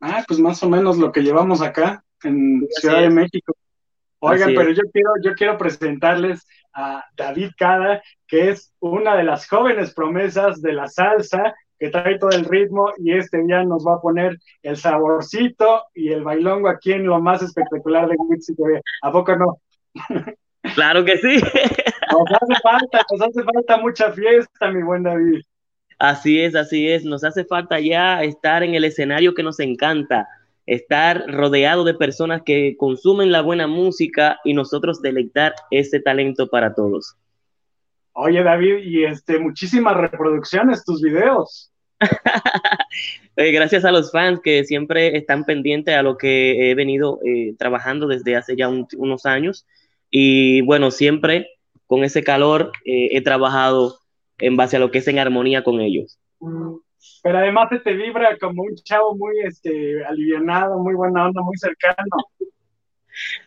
[0.00, 3.54] Ah, pues más o menos lo que llevamos acá en Ciudad de México.
[4.20, 9.48] Oigan, pero yo quiero, yo quiero presentarles a David Cada, que es una de las
[9.48, 13.94] jóvenes promesas de la salsa que trae todo el ritmo y este día nos va
[13.94, 18.80] a poner el saborcito y el bailongo aquí en lo más espectacular de Witsi TV.
[19.02, 19.60] ¿A poco no?
[20.74, 21.40] Claro que sí.
[22.10, 25.40] Nos hace falta, nos hace falta mucha fiesta, mi buen David.
[25.98, 27.04] Así es, así es.
[27.04, 30.28] Nos hace falta ya estar en el escenario que nos encanta,
[30.68, 36.74] estar rodeado de personas que consumen la buena música y nosotros deleitar ese talento para
[36.74, 37.16] todos.
[38.12, 41.72] Oye, David, y este, muchísimas reproducciones tus videos.
[43.36, 48.06] gracias a los fans que siempre están pendientes a lo que he venido eh, trabajando
[48.06, 49.66] desde hace ya unos años.
[50.10, 51.48] Y bueno, siempre
[51.86, 54.00] con ese calor eh, he trabajado
[54.38, 56.18] en base a lo que es en armonía con ellos.
[57.22, 61.56] Pero además se te vibra como un chavo muy este, alivianado, muy buena onda, muy
[61.56, 62.16] cercano.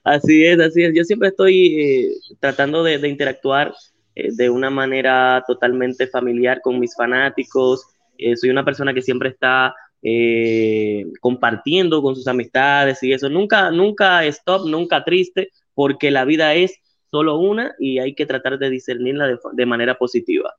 [0.03, 0.93] Así es, así es.
[0.93, 3.73] Yo siempre estoy eh, tratando de, de interactuar
[4.15, 7.85] eh, de una manera totalmente familiar con mis fanáticos.
[8.17, 13.29] Eh, soy una persona que siempre está eh, compartiendo con sus amistades y eso.
[13.29, 16.75] Nunca, nunca stop, nunca triste, porque la vida es
[17.09, 20.53] solo una y hay que tratar de discernirla de, manera positiva.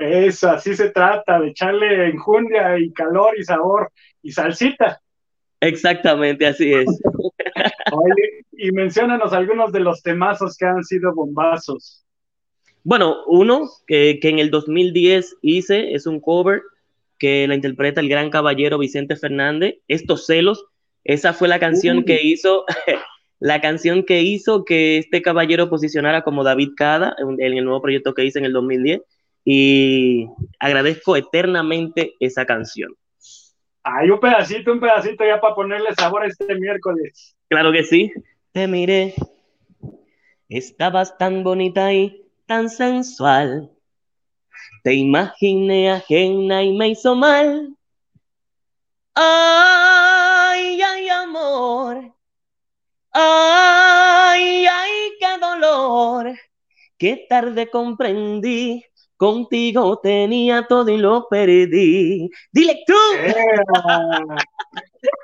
[0.00, 5.00] Eso, así se trata, de echarle enjundia y calor y sabor y salsita.
[5.60, 6.86] Exactamente, así es.
[8.52, 12.06] y menciónanos algunos de los temazos que han sido bombazos.
[12.82, 16.62] Bueno, uno que, en el 2010 hice es un cover
[17.18, 20.64] que la interpreta el gran caballero Vicente Fernández, Estos celos.
[21.04, 22.64] Esa fue la canción que hizo,
[23.38, 28.14] la canción que hizo que este caballero posicionara como David Cada en, el nuevo proyecto
[28.14, 29.02] que hice en el 2010.
[29.44, 32.94] Y agradezco eternamente esa canción.
[33.82, 37.36] Hay un pedacito, un pedacito ya para ponerle sabor a este miércoles.
[37.48, 38.12] Claro que sí.
[38.52, 39.14] Te miré,
[40.48, 43.70] estabas tan bonita ahí tan sensual.
[44.82, 47.76] Te imaginé ajena y me hizo mal.
[49.14, 52.12] Ay, ay, amor.
[53.12, 56.32] Ay, ay, qué dolor.
[56.98, 58.84] Qué tarde comprendí.
[59.20, 62.30] Contigo tenía todo y lo perdí.
[62.50, 62.94] Dile tú.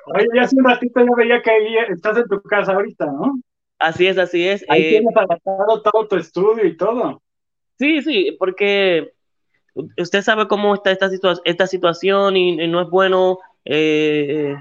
[0.08, 3.40] Oye, ya hace un ratito yo veía que ahí estás en tu casa ahorita, ¿no?
[3.78, 4.66] Así es, así es.
[4.68, 7.22] Ahí Eh, tienes adaptado todo tu estudio y todo.
[7.78, 9.12] sí, sí, porque
[9.96, 14.54] usted sabe cómo está esta, situa- esta situación y, y no es bueno eh,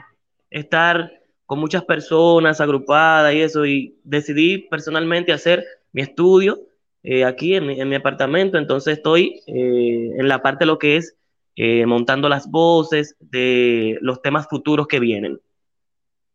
[0.50, 1.12] estar
[1.46, 3.66] con muchas personas agrupadas y eso.
[3.66, 6.58] Y decidí personalmente hacer mi estudio
[7.06, 8.58] eh, aquí en, mi- en mi apartamento.
[8.58, 11.16] Entonces estoy eh, en la parte de lo que es
[11.58, 15.40] eh, montando las voces de los temas futuros que vienen.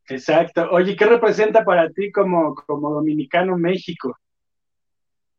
[0.08, 0.68] Exacto.
[0.72, 4.16] Oye, ¿qué representa para ti como, como dominicano México?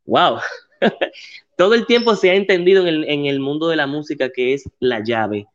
[0.06, 0.40] Wow.
[1.56, 4.54] Todo el tiempo se ha entendido en el, en el mundo de la música que
[4.54, 5.46] es la llave.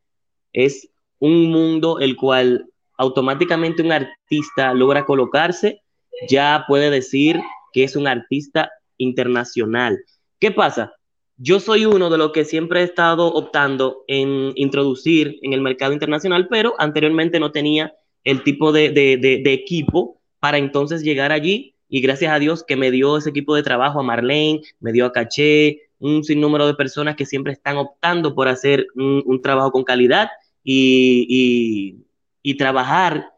[0.54, 5.82] Es un mundo el cual automáticamente un artista logra colocarse,
[6.30, 7.40] ya puede decir
[7.74, 10.00] que es un artista internacional.
[10.40, 10.94] ¿Qué pasa?
[11.38, 15.94] Yo soy uno de los que siempre he estado optando en introducir en el mercado
[15.94, 22.02] internacional, pero anteriormente no tenía el tipo de, de, equipo para entonces llegar allí y
[22.02, 25.12] gracias a Dios que me dio ese equipo de trabajo a Marlene, me dio a
[25.12, 29.84] Caché, un sinnúmero de personas que siempre están optando por hacer un, un trabajo con
[29.84, 30.30] calidad
[30.64, 32.06] y, y,
[32.44, 33.32] y trabajar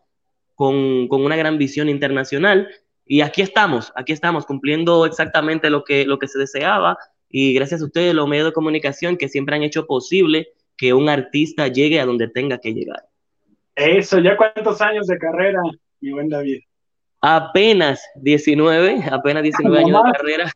[0.56, 2.68] con, con, una gran visión internacional.
[3.12, 6.96] Y aquí estamos, aquí estamos cumpliendo exactamente lo que, lo que se deseaba
[7.28, 11.10] y gracias a ustedes, los medios de comunicación que siempre han hecho posible que un
[11.10, 13.04] artista llegue a donde tenga que llegar.
[13.74, 15.60] Eso, ¿ya cuántos años de carrera,
[16.02, 16.60] mi buen David?
[17.20, 20.12] Apenas 19, apenas 19 no años más.
[20.12, 20.52] de carrera.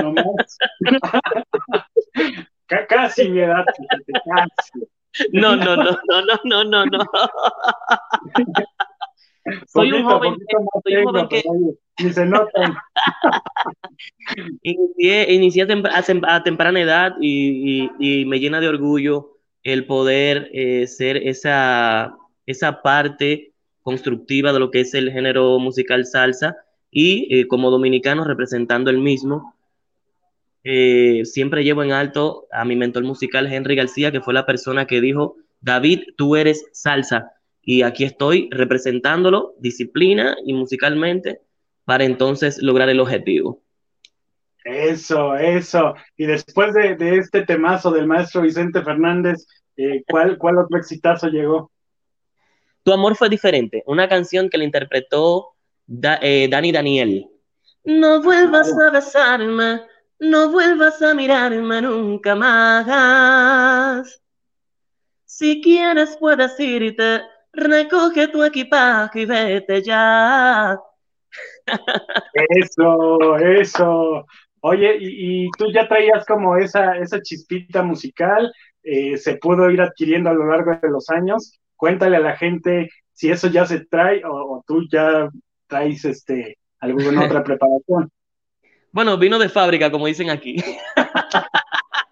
[0.00, 0.58] No más.
[2.88, 4.86] casi mi edad, casi.
[5.32, 7.04] No, no, no, no, no, no, no, no.
[9.66, 10.36] soy un joven,
[10.84, 11.42] soy un joven que
[12.02, 12.74] ni se notan.
[14.62, 20.50] inicié, inicié a, a, temprana edad y, y, y, me llena de orgullo el poder
[20.52, 26.56] eh, ser esa, esa parte constructiva de lo que es el género musical salsa
[26.90, 29.54] y eh, como dominicano representando el mismo.
[30.64, 34.86] Eh, siempre llevo en alto a mi mentor musical Henry García, que fue la persona
[34.86, 37.32] que dijo, David, tú eres salsa.
[37.70, 41.42] Y aquí estoy representándolo, disciplina y musicalmente,
[41.84, 43.60] para entonces lograr el objetivo.
[44.64, 45.92] Eso, eso.
[46.16, 51.28] Y después de, de este temazo del maestro Vicente Fernández, eh, ¿cuál, ¿cuál otro exitazo
[51.28, 51.70] llegó?
[52.84, 55.50] Tu amor fue diferente, una canción que le interpretó
[55.86, 57.28] da, eh, Dani Daniel.
[57.84, 59.82] No vuelvas a besarme,
[60.20, 64.22] no vuelvas a mirarme nunca más.
[65.26, 67.20] Si quieres puedes irte,
[67.58, 70.78] recoge tu equipaje y vete ya.
[72.32, 74.26] Eso, eso.
[74.60, 79.80] Oye, y, y, tú ya traías como esa, esa chispita musical, eh, se pudo ir
[79.80, 81.58] adquiriendo a lo largo de los años.
[81.76, 85.28] Cuéntale a la gente si eso ya se trae o, o tú ya
[85.66, 88.10] traes este, alguna otra preparación.
[88.90, 90.56] Bueno, vino de fábrica, como dicen aquí.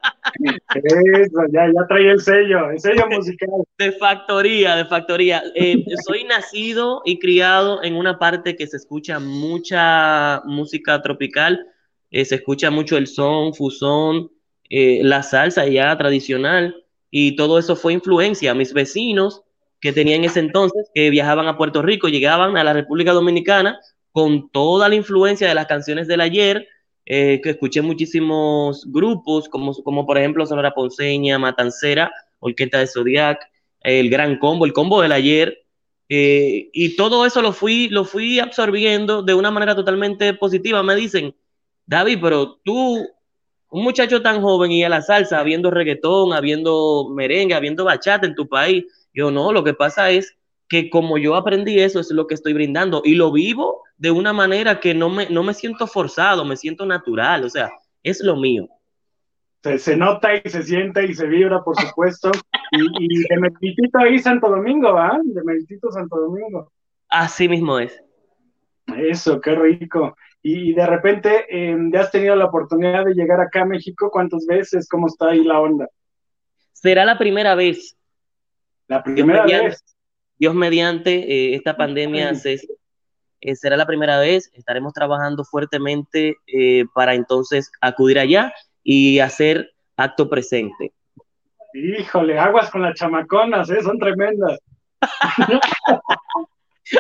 [0.75, 3.49] Eso, ya, ya trae el sello, el sello musical.
[3.79, 5.43] De factoría, de factoría.
[5.55, 11.67] Eh, soy nacido y criado en una parte que se escucha mucha música tropical,
[12.11, 14.31] eh, se escucha mucho el son, fusón,
[14.69, 18.55] eh, la salsa ya tradicional, y todo eso fue influencia.
[18.55, 19.43] Mis vecinos
[19.81, 23.79] que tenían ese entonces, que viajaban a Puerto Rico, llegaban a la República Dominicana
[24.13, 26.67] con toda la influencia de las canciones del ayer,
[27.07, 33.41] eh, que escuché muchísimos grupos, como, como por ejemplo Sonora Ponceña, Matancera, Orquesta de Zodiac,
[33.81, 35.67] el Gran Combo, el Combo del ayer,
[36.09, 40.83] eh, y todo eso lo fui, lo fui absorbiendo de una manera totalmente positiva.
[40.83, 41.35] Me dicen,
[41.87, 43.07] David, pero tú,
[43.71, 48.35] un muchacho tan joven y a la salsa, habiendo reggaetón, habiendo merengue, habiendo bachata en
[48.35, 50.37] tu país, yo no, lo que pasa es
[50.69, 54.33] que como yo aprendí eso, es lo que estoy brindando y lo vivo de una
[54.33, 57.71] manera que no me, no me siento forzado, me siento natural, o sea,
[58.03, 58.69] es lo mío.
[59.63, 62.31] Se, se nota y se siente y se vibra, por supuesto.
[62.73, 65.19] y, y de Meritito ahí Santo Domingo, ¿ah?
[65.25, 66.71] De Meritito Santo Domingo.
[67.09, 68.03] Así mismo es.
[68.97, 70.17] Eso, qué rico.
[70.43, 74.11] Y, de repente, eh, ¿ya has tenido la oportunidad de llegar acá a México?
[74.13, 74.89] ¿Cuántas veces?
[74.89, 75.89] ¿Cómo está ahí la onda?
[76.73, 77.97] Será la primera vez.
[78.87, 79.96] La primera vez.
[80.39, 82.59] Dios mediante eh, esta pandemia se,
[83.41, 84.51] eh, será la primera vez.
[84.55, 90.93] Estaremos trabajando fuertemente eh, para entonces acudir allá y hacer acto presente.
[91.75, 93.83] Híjole, aguas con las chamaconas, ¿eh?
[93.83, 94.59] son tremendas.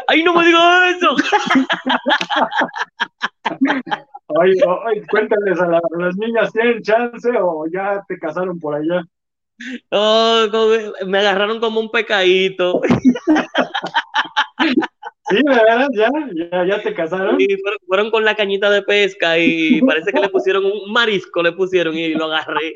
[0.09, 1.17] ¡Ay, no me digas eso!
[4.29, 8.75] Oye, oye, cuéntales a, la, a, las niñas, ¿tienen chance o ya te casaron por
[8.75, 9.05] allá?
[9.91, 10.47] Oh,
[11.07, 12.81] me agarraron como un pecadito.
[15.29, 15.89] Sí, ¿verdad?
[15.93, 16.09] ¿Ya?
[16.35, 17.37] ¿Ya, ya te casaron?
[17.41, 21.43] Y fueron, fueron, con la cañita de pesca y parece que le pusieron un marisco,
[21.43, 22.75] le pusieron y lo agarré.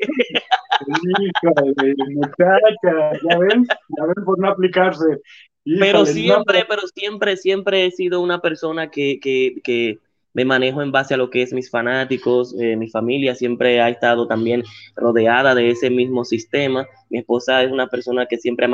[0.85, 3.65] Híjole, muchacha, ya ven,
[3.97, 5.21] ya ven por no aplicarse.
[5.63, 9.99] Híjole, pero siempre, no, pero siempre, siempre he sido una persona que, que, que
[10.33, 13.89] me manejo en base a lo que es mis fanáticos, eh, mi familia siempre ha
[13.89, 14.63] estado también
[14.95, 16.87] rodeada de ese mismo sistema.
[17.09, 18.69] Mi esposa es una persona que siempre ha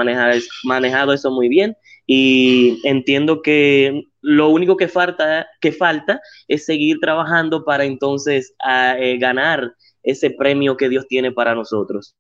[0.64, 7.00] manejado, eso muy bien y entiendo que lo único que falta, que falta es seguir
[7.00, 12.16] trabajando para entonces eh, ganar ese premio que Dios tiene para nosotros.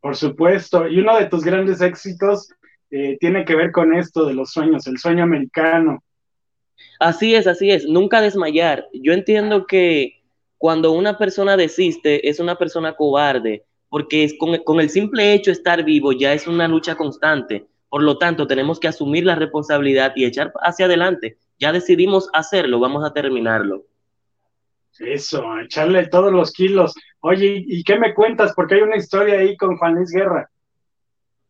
[0.00, 2.48] Por supuesto, y uno de tus grandes éxitos
[2.90, 6.02] eh, tiene que ver con esto de los sueños, el sueño americano.
[6.98, 8.88] Así es, así es, nunca desmayar.
[8.92, 10.22] Yo entiendo que
[10.58, 15.50] cuando una persona desiste es una persona cobarde, porque es con, con, el simple hecho
[15.50, 17.66] de estar vivo ya es una lucha constante.
[17.88, 21.38] Por lo tanto, tenemos que asumir la responsabilidad y echar hacia adelante.
[21.58, 23.84] Ya decidimos hacerlo, vamos a terminarlo.
[24.98, 26.94] Eso, echarle todos los kilos.
[27.20, 28.52] Oye, ¿y qué me cuentas?
[28.54, 30.49] Porque hay una historia ahí con Juan Luis Guerra.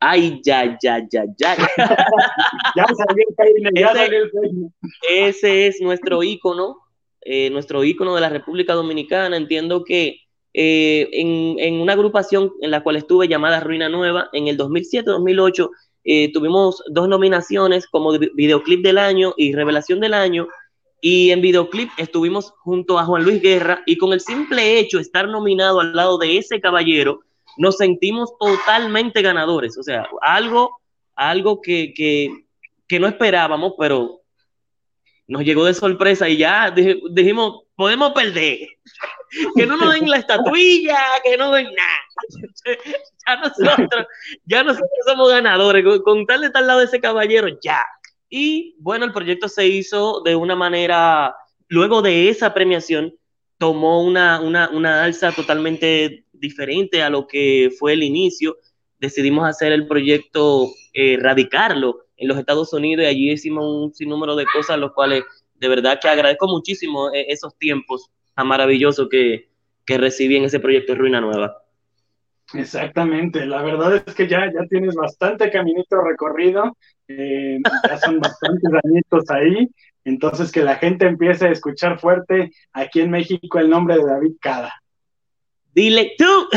[0.01, 1.57] Ay, ya, ya, ya, ya.
[2.77, 4.71] ya salió el peine, ya ese, salió el peine.
[5.11, 6.79] ese es nuestro ícono,
[7.21, 9.37] eh, nuestro ícono de la República Dominicana.
[9.37, 10.21] Entiendo que
[10.55, 15.71] eh, en, en, una agrupación en la cual estuve llamada Ruina Nueva, en el 2007-2008,
[16.05, 20.49] eh, tuvimos dos nominaciones como videoclip del año y revelación del año.
[21.03, 25.03] Y en videoclip estuvimos junto a Juan Luis Guerra y con el simple hecho de
[25.03, 27.21] estar nominado al lado de ese caballero,
[27.57, 29.77] nos sentimos totalmente ganadores.
[29.79, 30.81] O sea, algo,
[31.15, 34.23] algo que, que, no esperábamos, pero
[35.27, 38.59] nos llegó de sorpresa y ya dijimos, podemos perder.
[39.55, 42.77] Que no nos den la estatuilla, que no den nada.
[43.27, 44.07] Ya nosotros,
[44.45, 45.85] ya nosotros somos ganadores.
[45.85, 47.81] Con, con tal de estar al lado de ese caballero, ya.
[48.29, 51.37] Y bueno, el proyecto se hizo de una manera,
[51.69, 53.15] luego de esa premiación,
[53.59, 58.57] tomó una, una, una alza totalmente diferente a lo que fue el inicio.
[58.99, 64.37] Decidimos hacer el proyecto, eh, radicarlo en los Estados Unidos y allí hicimos un sinnúmero
[64.37, 65.25] de cosas, los cuales
[65.55, 69.49] de verdad que agradezco muchísimo eh, esos tiempos tan maravillosos que,
[69.85, 71.63] que recibí en ese proyecto Ruina Nueva.
[72.53, 76.77] Exactamente, la verdad es que ya, ya tienes bastante caminito recorrido,
[77.07, 79.69] eh, ya son bastantes añitos ahí,
[80.05, 84.33] entonces que la gente empiece a escuchar fuerte aquí en México el nombre de David
[84.41, 84.80] Cada.
[85.75, 86.49] Dile tú.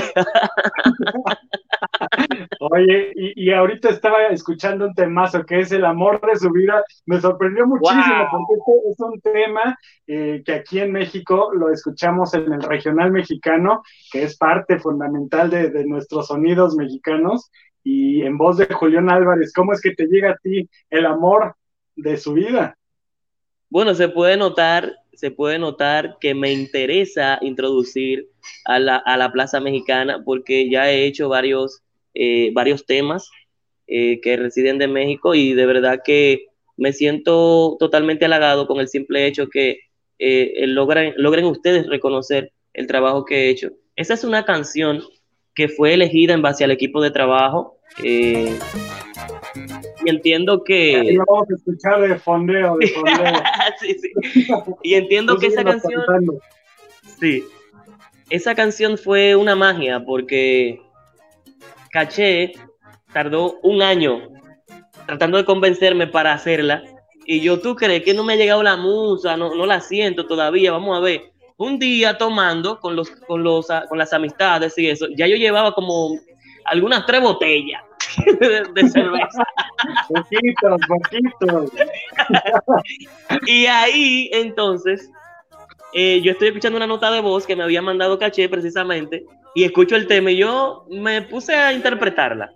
[2.59, 6.83] Oye, y, y, ahorita estaba escuchando un temazo que es el amor de su vida.
[7.05, 8.27] Me sorprendió muchísimo wow.
[8.31, 13.11] porque este es un tema eh, que aquí en México lo escuchamos en el regional
[13.11, 17.51] mexicano, que es parte fundamental de, de nuestros sonidos mexicanos.
[17.83, 21.55] Y en voz de Julián Álvarez, ¿cómo es que te llega a ti el amor
[21.95, 22.77] de su vida?
[23.69, 28.29] Bueno, se puede notar, se puede notar que me interesa introducir
[28.65, 31.81] a la, a la Plaza Mexicana porque ya he hecho varios,
[32.13, 33.29] eh, varios temas
[33.87, 36.45] eh, que residen de México y de verdad que
[36.77, 39.79] me siento totalmente halagado con el simple hecho que
[40.19, 43.69] eh, logren, logren ustedes reconocer el trabajo que he hecho.
[43.95, 45.03] Esa es una canción
[45.53, 47.77] que fue elegida en base al equipo de trabajo.
[50.05, 51.03] Y entiendo que.
[51.03, 53.43] Y vamos a escuchar de fondeo, de fondeo.
[53.79, 54.11] sí, sí.
[54.83, 56.03] Y entiendo que esa canción.
[56.05, 56.39] Cantando.
[57.19, 57.43] Sí.
[58.29, 60.81] Esa canción fue una magia porque
[61.91, 62.53] Caché
[63.13, 64.29] tardó un año
[65.05, 66.83] tratando de convencerme para hacerla.
[67.25, 69.37] Y yo, ¿tú crees que no me ha llegado la musa?
[69.37, 70.71] No, no la siento todavía.
[70.71, 71.21] Vamos a ver.
[71.57, 75.73] Un día tomando con, los, con, los, con las amistades y eso, ya yo llevaba
[75.73, 76.17] como
[76.65, 77.83] algunas tres botellas
[78.39, 79.43] de, de cerveza.
[80.07, 81.71] poquitos, poquitos.
[83.47, 85.09] y ahí, entonces,
[85.93, 89.63] eh, yo estoy escuchando una nota de voz que me había mandado Caché precisamente, y
[89.63, 92.51] escucho el tema y yo me puse a interpretarla.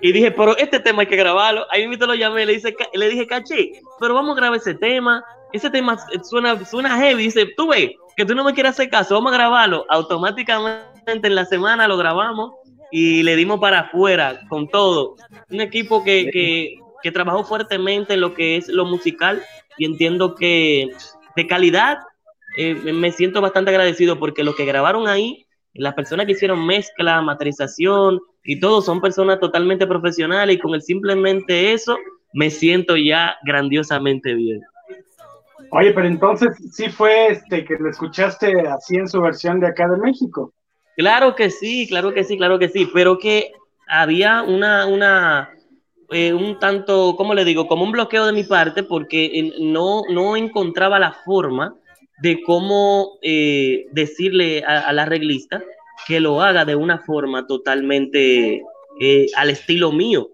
[0.00, 1.66] Y dije, pero este tema hay que grabarlo.
[1.70, 5.24] Ahí mismo lo llamé, le, dice, le dije, Caché, pero vamos a grabar ese tema.
[5.52, 7.24] Ese tema suena, suena heavy.
[7.24, 9.86] Dice, tú ves que tú no me quieres hacer caso, vamos a grabarlo.
[9.88, 12.52] Automáticamente en la semana lo grabamos
[12.90, 15.16] y le dimos para afuera con todo.
[15.50, 19.42] Un equipo que, que, que, trabajó fuertemente en lo que es lo musical
[19.76, 20.88] y entiendo que
[21.36, 21.98] de calidad
[22.56, 27.22] eh, me siento bastante agradecido porque lo que grabaron ahí, las personas que hicieron mezcla,
[27.22, 31.96] materialización y todo son personas totalmente profesionales y con el simplemente eso
[32.32, 34.60] me siento ya grandiosamente bien.
[35.70, 39.88] Oye, pero entonces sí fue este que lo escuchaste así en su versión de acá
[39.88, 40.52] de México.
[40.98, 43.52] Claro que sí, claro que sí, claro que sí, pero que
[43.86, 45.54] había una, una,
[46.10, 47.68] eh, un tanto, ¿cómo le digo?
[47.68, 51.76] Como un bloqueo de mi parte porque no, no encontraba la forma
[52.20, 55.62] de cómo eh, decirle a, la reglista
[56.08, 58.60] que lo haga de una forma totalmente
[59.00, 60.30] eh, al estilo mío.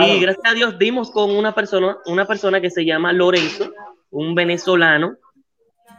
[0.00, 3.70] Y gracias a Dios dimos con una persona, una persona que se llama Lorenzo,
[4.08, 5.18] un venezolano,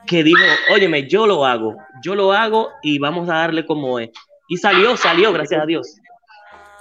[0.08, 0.40] que dijo,
[0.74, 4.10] óyeme, yo lo hago, yo lo hago y vamos a darle como es.
[4.48, 5.98] Y salió, salió, gracias a Dios.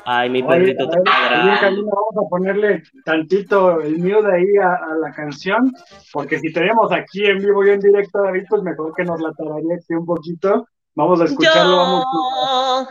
[0.08, 5.72] Ay, mi perrito Vamos a ponerle tantito el mute ahí a, la canción,
[6.12, 9.32] porque si tenemos aquí en vivo y en directo, David, pues mejor que nos la
[9.32, 10.68] tararía un poquito.
[10.94, 11.72] Vamos a escucharlo.
[11.72, 12.88] Yo, vamos.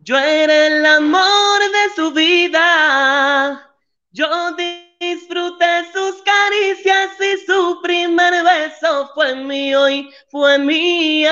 [0.00, 3.70] yo era el amor de su vida.
[4.10, 4.26] Yo
[4.56, 7.13] disfruté sus caricias
[7.46, 11.30] su primer beso fue mío y fue mía.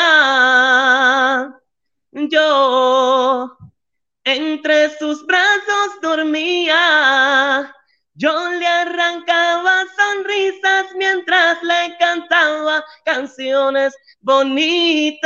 [2.13, 3.57] Yo
[4.25, 7.75] entre sus brazos dormía.
[8.15, 15.23] Yo le arrancaba sonrisas mientras le cantaba canciones bonitas.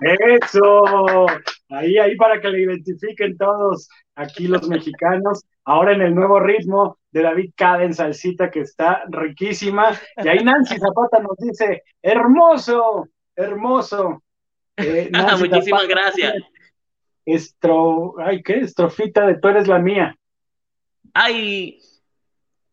[0.00, 1.26] Eso,
[1.70, 5.44] ahí, ahí para que le identifiquen todos aquí los mexicanos.
[5.64, 9.98] Ahora en el nuevo ritmo de David Caden Salsita, que está riquísima.
[10.22, 14.22] Y ahí Nancy Zapata nos dice, hermoso, hermoso.
[14.76, 16.34] Eh, Muchísimas gracias.
[17.24, 18.58] Estro, ay, ¿qué?
[18.58, 20.14] Estrofita de tú eres la mía.
[21.14, 21.80] Ay,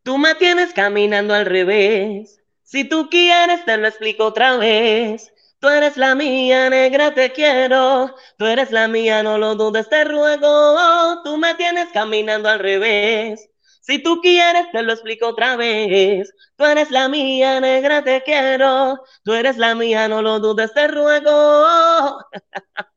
[0.03, 2.43] tú me tienes caminando al revés.
[2.63, 5.33] Si tú quieres, te lo explico otra vez.
[5.59, 8.13] Tú eres la mía, negra, te quiero.
[8.37, 11.23] Tú eres la mía, no lo dudes, te ruego.
[11.23, 13.49] Tú me tienes caminando al revés.
[13.83, 16.33] Si tú quieres, te lo explico otra vez.
[16.55, 18.97] Tú eres la mía, negra, te quiero.
[19.25, 22.17] Tú eres la mía, no lo dudes, te ruego.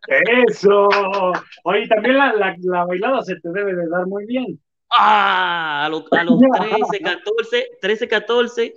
[0.07, 0.89] Eso.
[1.65, 4.61] Oye, también la, la, bailada se te debe de dar muy bien.
[4.97, 8.75] Ah, a, los, a los 13, 14, 13, 14,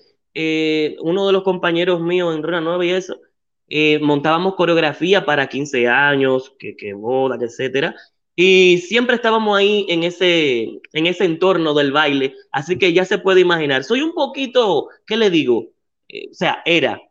[1.01, 3.19] uno de los compañeros míos en Runa Nueva y eso,
[3.67, 7.95] eh, montábamos coreografía para 15 años, que, que bodas, etcétera
[8.41, 13.17] y siempre estábamos ahí en ese, en ese entorno del baile, así que ya se
[13.17, 13.83] puede imaginar.
[13.83, 15.73] Soy un poquito, ¿qué le digo?
[16.07, 17.01] Eh, o sea, era,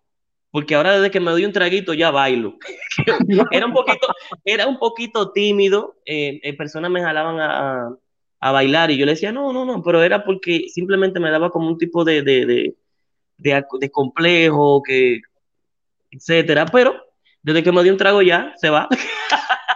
[0.50, 2.56] porque ahora desde que me doy un traguito ya bailo.
[3.50, 4.06] era, un poquito,
[4.42, 7.94] era un poquito tímido, eh, eh, personas me jalaban a,
[8.40, 11.50] a, bailar y yo le decía, no, no, no, pero era porque simplemente me daba
[11.50, 12.74] como un tipo de, de, de,
[13.36, 15.20] de complejo, que,
[16.10, 17.07] etcétera, pero
[17.48, 18.88] desde que me doy un trago ya se va.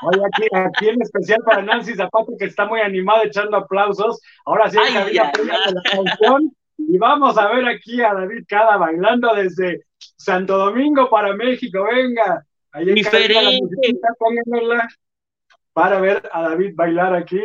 [0.03, 4.21] Oye, aquí, aquí en especial para Nancy Zapato, que está muy animado echando aplausos.
[4.45, 6.55] Ahora sí, la canción.
[6.77, 11.85] Y vamos a ver aquí a David Cada bailando desde Santo Domingo para México.
[11.91, 14.89] Venga, ahí en la
[15.73, 17.41] para ver a David bailar aquí.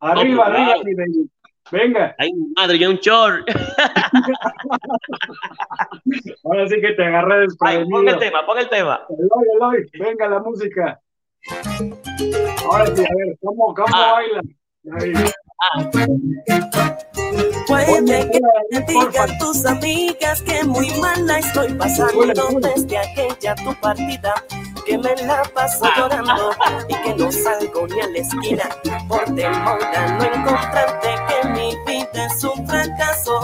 [0.00, 1.26] Arriba, arriba, mi David.
[1.70, 2.14] Venga.
[2.18, 3.48] Ay, madre, yo un short.
[6.44, 7.90] Ahora sí que te agarré desprevenido.
[7.90, 9.06] Pon el tema, pon el tema.
[9.08, 11.00] Eloy, Eloy, venga la música.
[12.64, 14.12] Ahora sí, a ver, ¿cómo, cómo ah.
[14.12, 14.44] bailan?
[15.62, 15.90] Ah.
[17.66, 18.40] Puede que
[18.72, 24.34] te digan tus amigas que muy mal la estoy pasando desde aquella tu partida
[24.84, 26.50] que me la paso llorando
[26.88, 28.68] y que no salgo ni a la esquina.
[29.08, 33.40] Por temor a no encontrarte que mi vida es un fracaso.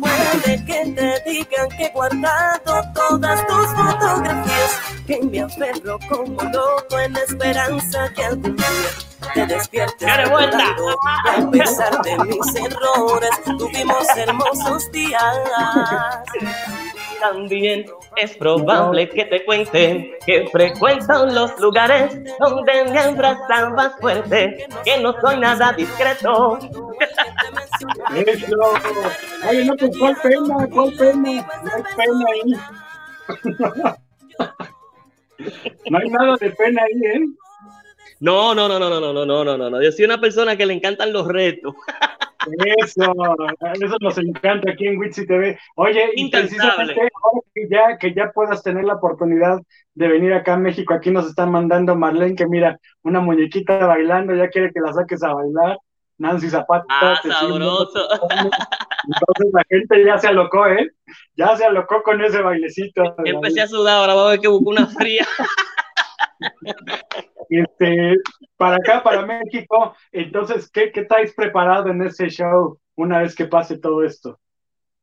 [0.00, 6.98] Puede que te digan que he guardado todas tus fotografías, que me aferro como loco
[6.98, 8.66] en la esperanza que algún día
[9.34, 15.22] te despiertes recordando a pesar de mis errores tuvimos hermosos días
[17.20, 24.66] también es probable que te cuenten que frecuentan los lugares donde me abrazan más fuerte,
[24.84, 26.58] que no soy nada discreto.
[28.14, 28.56] Eso.
[29.48, 32.52] Oye, no, pues cuál pena, cuál pena, no hay pena ahí.
[35.90, 37.20] no hay nada de pena ahí, ¿eh?
[38.20, 39.82] No, no, no, no, no, no, no, no, no, no.
[39.82, 41.74] Yo soy una persona que le encantan los retos.
[42.78, 43.14] Eso,
[43.80, 45.58] eso nos encanta aquí en Witsi TV.
[45.76, 47.10] Oye, y precisamente
[47.54, 49.58] que ya, que ya puedas tener la oportunidad
[49.94, 54.34] de venir acá a México, aquí nos están mandando Marlene que mira, una muñequita bailando,
[54.34, 55.78] ya quiere que la saques a bailar.
[56.18, 56.84] Nancy Zapata.
[56.88, 58.08] Ah, sabroso.
[58.20, 60.90] Entonces la gente ya se alocó, ¿eh?
[61.36, 63.14] Ya se alocó con ese bailecito.
[63.24, 65.24] Empecé a sudar, ahora voy a ver que busco una fría.
[67.50, 68.14] Este,
[68.58, 73.46] para acá, para México, entonces, ¿qué, ¿qué estáis preparado en ese show una vez que
[73.46, 74.38] pase todo esto?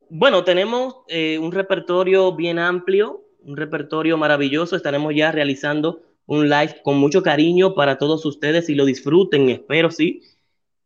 [0.09, 4.75] Bueno, tenemos eh, un repertorio bien amplio, un repertorio maravilloso.
[4.75, 9.89] Estaremos ya realizando un live con mucho cariño para todos ustedes y lo disfruten, espero,
[9.89, 10.21] sí.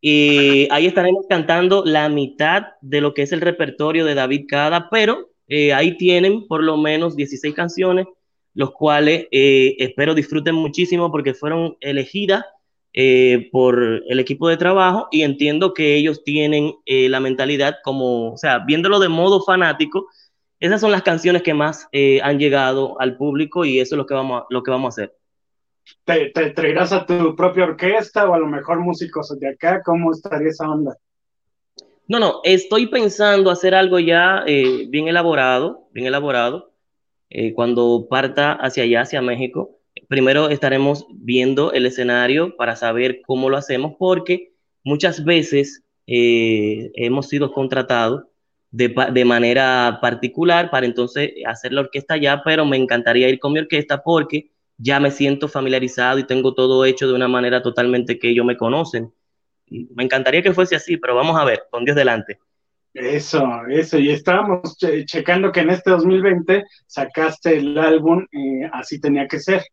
[0.01, 4.89] Y ahí estaremos cantando la mitad de lo que es el repertorio de David Cada,
[4.89, 8.07] pero eh, ahí tienen por lo menos 16 canciones,
[8.53, 12.43] los cuales eh, espero disfruten muchísimo porque fueron elegidas
[12.93, 18.37] eh, por el equipo de trabajo y entiendo que ellos tienen la mentalidad como, o
[18.37, 20.07] sea, viéndolo de modo fanático,
[20.59, 21.87] esas son las canciones que más
[22.23, 25.03] han llegado al público y eso es lo que vamos a, lo que vamos a
[25.03, 25.15] hacer.
[26.03, 29.81] ¿Te, te traerás a tu propia orquesta o a lo mejor músicos de acá?
[29.83, 30.97] ¿Cómo estaría esa onda?
[32.09, 36.68] No, no, estoy pensando hacer algo ya eh, bien elaborado, bien elaborado.
[37.30, 39.77] Eh, cuando parta hacia allá, hacia México,
[40.07, 44.53] primero estaremos viendo el escenario para saber cómo lo hacemos, porque
[44.84, 48.23] muchas veces eh, hemos sido contratados
[48.71, 53.53] de, de, manera particular para entonces hacer la orquesta allá, pero me encantaría ir con
[53.53, 58.19] mi orquesta porque ya me siento familiarizado y tengo todo hecho de una manera totalmente
[58.19, 59.11] que ellos me conocen
[59.69, 62.39] me encantaría que fuese así, pero vamos a ver, con Dios delante.
[62.99, 69.25] Eso, eso, y estábamos checando que en este 2020 sacaste el álbum eh, Así tenía
[69.25, 69.63] que ser.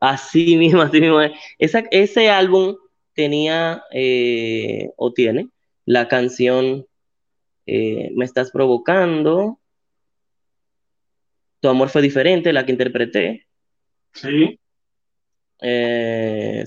[0.00, 1.18] Así mismo, así mismo.
[1.58, 2.76] ese álbum
[3.14, 5.48] tenía eh, o tiene
[5.86, 6.86] la canción
[7.66, 9.58] eh, Me estás provocando.
[11.60, 13.46] Tu amor fue diferente, la que interpreté.
[14.12, 14.58] Sí.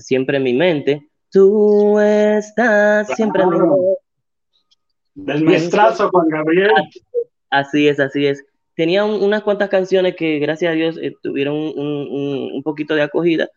[0.00, 1.08] siempre en mi mente.
[1.30, 3.50] Tú estás siempre en
[5.14, 6.72] Del maestrazo Juan Gabriel.
[7.50, 8.44] Así es, así es.
[8.74, 13.48] Tenía unas cuantas canciones que, gracias a Dios, eh, tuvieron un, poquito de acogida.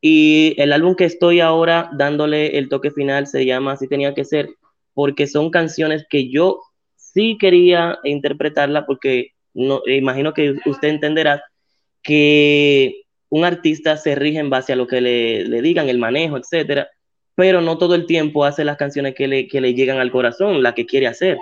[0.00, 4.24] Y el álbum que estoy ahora dándole el toque final se llama Así tenía que
[4.24, 4.50] ser,
[4.92, 6.60] porque son canciones que yo
[6.96, 11.42] sí quería interpretarla, porque no, imagino que usted entenderá
[12.02, 16.36] que un artista se rige en base a lo que le, le digan, el manejo,
[16.36, 16.88] etcétera
[17.36, 20.62] pero no todo el tiempo hace las canciones que le, que le llegan al corazón,
[20.62, 21.38] la que quiere hacer.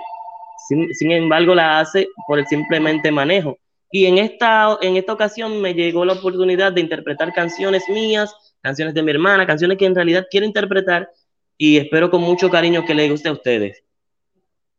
[0.67, 3.57] Sin, embargo, la hace por el simplemente manejo.
[3.91, 8.93] Y en esta, en esta ocasión me llegó la oportunidad de interpretar canciones mías, canciones
[8.93, 11.09] de mi hermana, canciones que en realidad quiero interpretar
[11.57, 13.83] y espero con mucho cariño que le guste a ustedes.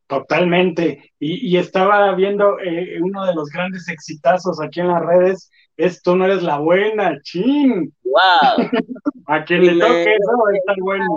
[0.06, 1.12] Totalmente.
[1.18, 6.14] Y, estaba viendo eh, uno de los grandes exitazos aquí en las redes, es Tú
[6.16, 7.92] no eres la buena, ching.
[8.06, 8.70] ¡Wow!
[9.26, 11.16] A quien le toque eso está bueno.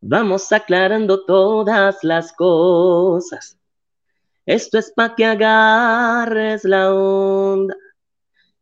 [0.00, 3.58] Vamos aclarando todas las cosas.
[4.46, 7.74] Esto es para que agarres la onda.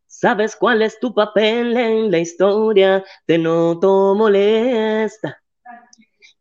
[0.05, 3.03] ¿Sabes cuál es tu papel en la historia?
[3.25, 5.41] Te noto molesta.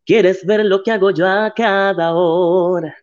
[0.04, 2.96] ¿Quieres ver lo que hago yo a cada hora?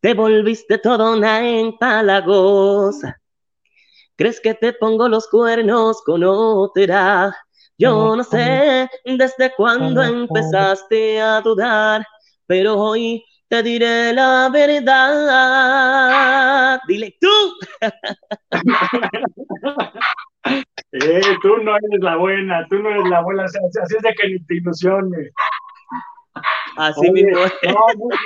[0.00, 3.19] Te volviste toda una empalagosa.
[4.20, 7.34] ¿Crees que te pongo los cuernos con otra?
[7.78, 12.04] Yo no sé desde cuándo empezaste a dudar,
[12.46, 15.98] pero hoy te diré la verdad.
[16.86, 17.30] Dile tú.
[20.92, 23.56] eh, tú no eres la buena, tú no eres la buena, así
[23.96, 25.32] es de que ni te ilusiones.
[26.76, 27.40] Así mismo.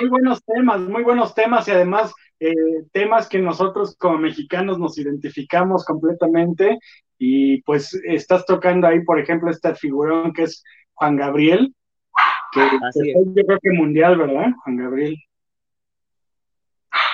[0.01, 4.97] muy, buenos temas, muy buenos temas y además eh, temas que nosotros como mexicanos nos
[4.97, 6.77] identificamos completamente
[7.17, 10.63] y pues estás tocando ahí, por ejemplo, esta figurón que es
[10.93, 11.73] Juan Gabriel,
[12.51, 13.15] que es.
[13.15, 14.51] yo creo que mundial, ¿verdad?
[14.63, 15.17] Juan Gabriel.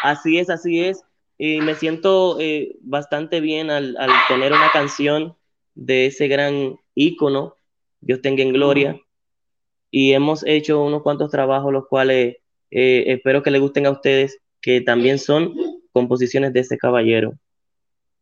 [0.04, 1.04] Así es, así es.
[1.38, 3.96] Y me siento eh, bastante bien al,
[4.28, 5.36] tener una canción
[5.76, 7.56] de ese gran ícono,
[8.00, 9.00] Dios tenga en gloria.
[9.90, 12.38] Y hemos hecho unos cuantos trabajos, los cuales
[12.72, 15.54] eh, espero que les gusten a ustedes que también son
[15.92, 17.34] composiciones de ese caballero.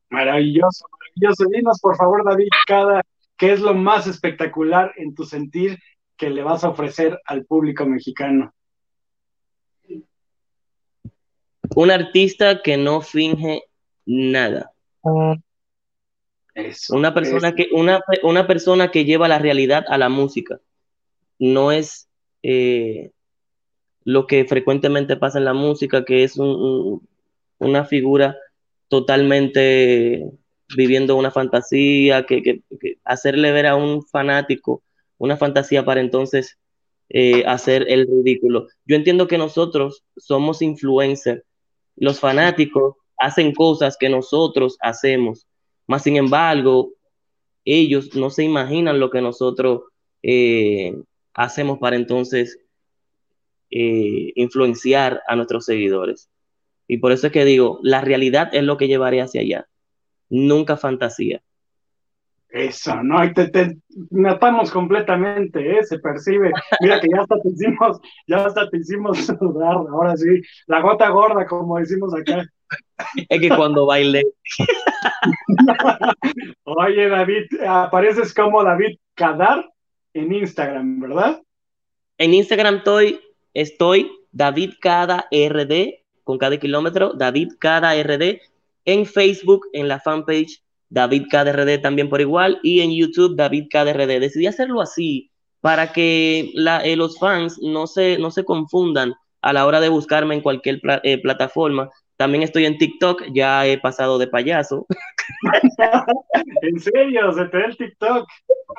[0.10, 1.46] Maravilloso, maravilloso.
[1.52, 3.04] Dinos, por favor, David, cada,
[3.38, 5.78] ¿qué es lo más espectacular en tu sentir
[6.18, 8.54] que le vas a ofrecer al público mexicano?
[11.76, 13.64] Un artista que no finge
[14.06, 14.72] nada.
[16.90, 20.60] una persona que una, una, persona que lleva la realidad a la música.
[21.38, 22.10] No es
[22.42, 23.12] eh,
[24.10, 26.36] lo que frecuentemente pasa en la música, que es
[27.60, 28.36] una figura
[28.88, 30.26] totalmente
[30.76, 32.64] viviendo una fantasía, que,
[33.04, 34.82] hacerle ver a un fanático
[35.20, 36.58] una fantasía para entonces
[37.10, 38.68] eh, hacer el ridículo.
[38.84, 41.44] Yo entiendo que nosotros somos influencers,
[41.96, 45.46] los fanáticos hacen cosas que nosotros hacemos,
[45.86, 46.94] más sin embargo,
[47.64, 49.84] ellos no se imaginan lo que nosotros
[50.24, 50.96] eh,
[51.36, 52.58] hacemos para entonces
[53.72, 56.30] eh, influenciar a nuestros seguidores.
[56.88, 59.68] Y por eso es que digo, la realidad es lo que llevaré hacia allá,
[60.30, 61.42] nunca fantasía.
[62.50, 63.24] Eso, ¿no?
[63.24, 63.78] Y te, te
[64.10, 65.84] notamos completamente, ¿eh?
[65.84, 66.52] Se percibe.
[66.82, 71.10] Mira que ya hasta te hicimos, ya hasta te hicimos sudar, ahora sí, la gota
[71.10, 72.44] gorda, como decimos acá.
[73.30, 74.24] Es que cuando bailé.
[76.64, 79.70] Oye, David, apareces como David Cadar
[80.14, 81.42] en Instagram, ¿verdad?
[82.18, 83.20] En Instagram estoy,
[83.54, 88.42] estoy David Cada RD, con cada kilómetro, David Cada RD.
[88.86, 94.20] En Facebook, en la fanpage David KDRD también por igual, y en YouTube David KDRD.
[94.20, 95.32] Decidí hacerlo así
[95.62, 100.36] para que eh, los fans no se, no se confundan a la hora de buscarme
[100.36, 101.90] en cualquier eh, plataforma.
[102.20, 104.86] También estoy en TikTok, ya he pasado de payaso.
[106.62, 107.32] ¿En serio?
[107.32, 108.28] ¿Se te ve el TikTok?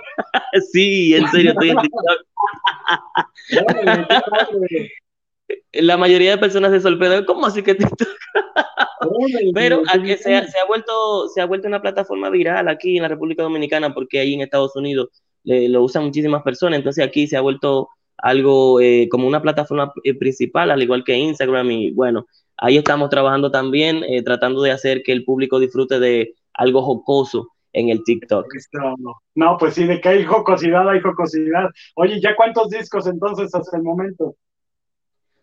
[0.73, 2.27] sí, en serio, estoy en TikTok.
[5.73, 8.09] la mayoría de personas se sorprenden, ¿cómo así que TikTok?
[9.55, 13.95] Pero se, ha, vuelto, se ha vuelto una plataforma viral aquí en la República Dominicana
[13.95, 15.09] porque ahí en Estados Unidos
[15.45, 17.89] lo usan muchísimas personas, entonces aquí se ha vuelto
[18.19, 22.27] algo eh, como una plataforma eh, principal, al igual que Instagram y bueno,
[22.61, 27.49] ahí estamos trabajando también, eh, tratando de hacer que el público disfrute de algo jocoso
[27.73, 28.47] en el TikTok.
[29.35, 31.69] No, pues sí, de que hay jocosidad, hay jocosidad.
[31.97, 34.37] Oye, ¿ya cuántos discos entonces hasta el momento?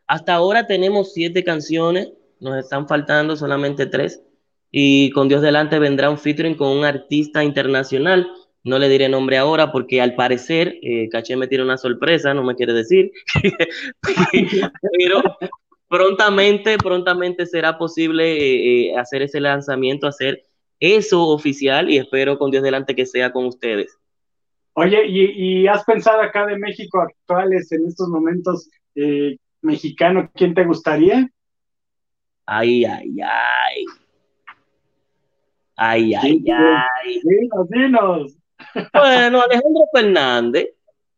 [0.06, 4.22] Hasta ahora tenemos siete canciones, nos están faltando solamente tres.
[4.70, 8.28] Y con Dios delante vendrá un featuring con un artista internacional.
[8.64, 12.44] No le diré nombre ahora porque al parecer eh, Caché me tiene una sorpresa, no
[12.44, 13.12] me quiere decir.
[14.98, 15.24] Pero
[15.90, 20.44] prontamente, prontamente será posible eh, eh, hacer ese lanzamiento, hacer
[20.80, 23.98] eso oficial y espero con Dios delante que sea con ustedes.
[24.74, 30.66] Oye, ¿y, has pensado acá de México actuales en estos momentos eh, mexicano, ¿quién te
[30.66, 31.28] gustaría?
[32.46, 33.86] Ay, ay, ay.
[35.76, 37.22] Ay, ay, ay.
[37.24, 38.38] Dinos, dinos.
[38.94, 40.70] Bueno, Alejandro Fernández.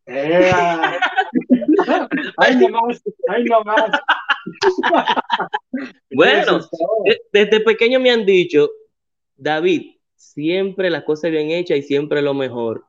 [0.06, 0.50] Eh,
[2.38, 3.90] ay, no más, ay, no más.
[6.10, 6.60] bueno,
[7.32, 8.70] desde pequeño me han dicho,
[9.36, 12.84] David, siempre las cosas bien hechas y siempre lo mejor.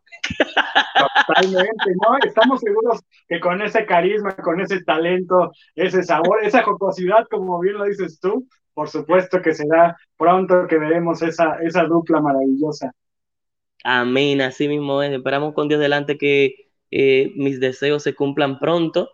[1.28, 2.18] Totalmente, ¿no?
[2.26, 7.78] Estamos seguros que con ese carisma, con ese talento, ese sabor, esa jocosidad, como bien
[7.78, 12.92] lo dices tú, por supuesto que será pronto que veremos esa, esa dupla maravillosa.
[13.84, 15.12] Amén, así mismo es.
[15.12, 19.10] Esperamos con Dios delante que eh, mis deseos se cumplan pronto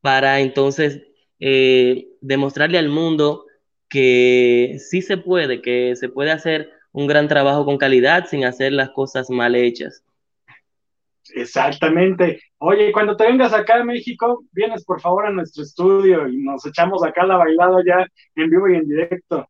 [0.00, 1.02] para entonces
[1.44, 3.46] eh, demostrarle al mundo
[3.88, 8.72] que sí se puede, que se puede hacer un gran trabajo con calidad sin hacer
[8.72, 10.04] las cosas mal hechas.
[11.34, 12.40] Exactamente.
[12.58, 16.64] Oye, cuando te vengas acá a México, vienes por favor a nuestro estudio y nos
[16.64, 19.48] echamos acá la bailada ya en vivo y en directo.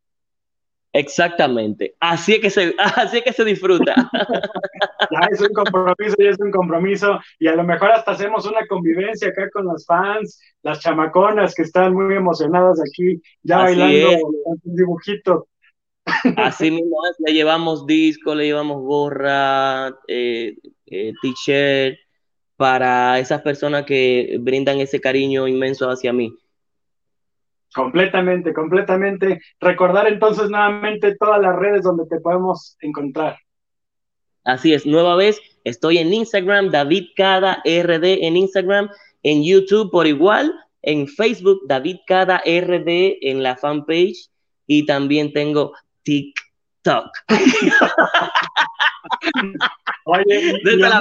[0.92, 1.94] Exactamente.
[2.00, 3.94] Así es que se, así es que se disfruta.
[5.10, 7.18] ya es un compromiso, ya es un compromiso.
[7.38, 11.62] Y a lo mejor hasta hacemos una convivencia acá con los fans, las chamaconas que
[11.62, 14.18] están muy emocionadas aquí, ya bailando
[14.64, 15.48] un dibujito.
[16.36, 21.96] Así mismo le llevamos disco, le llevamos gorra, eh, eh, t-shirt,
[22.56, 26.36] para esas personas que brindan ese cariño inmenso hacia mí.
[27.74, 29.40] Completamente, completamente.
[29.60, 33.38] Recordar entonces nuevamente todas las redes donde te podemos encontrar.
[34.44, 38.90] Así es, nueva vez, estoy en Instagram, David Cada RD en Instagram,
[39.22, 40.52] en YouTube por igual,
[40.82, 44.28] en Facebook, David Cada RD en la fanpage
[44.66, 47.06] y también tengo TikTok.
[50.12, 51.00] Oye, la,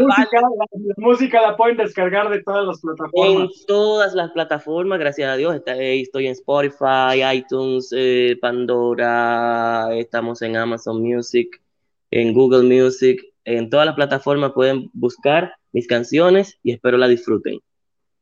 [0.97, 3.49] música, la, pueden descargar de todas las plataformas.
[3.59, 5.61] En todas las plataformas, gracias a Dios.
[5.65, 11.61] Estoy en Spotify, iTunes, eh, Pandora, estamos en Amazon Music,
[12.09, 13.21] en Google Music.
[13.43, 17.59] En todas las plataformas pueden buscar mis canciones y espero la disfruten.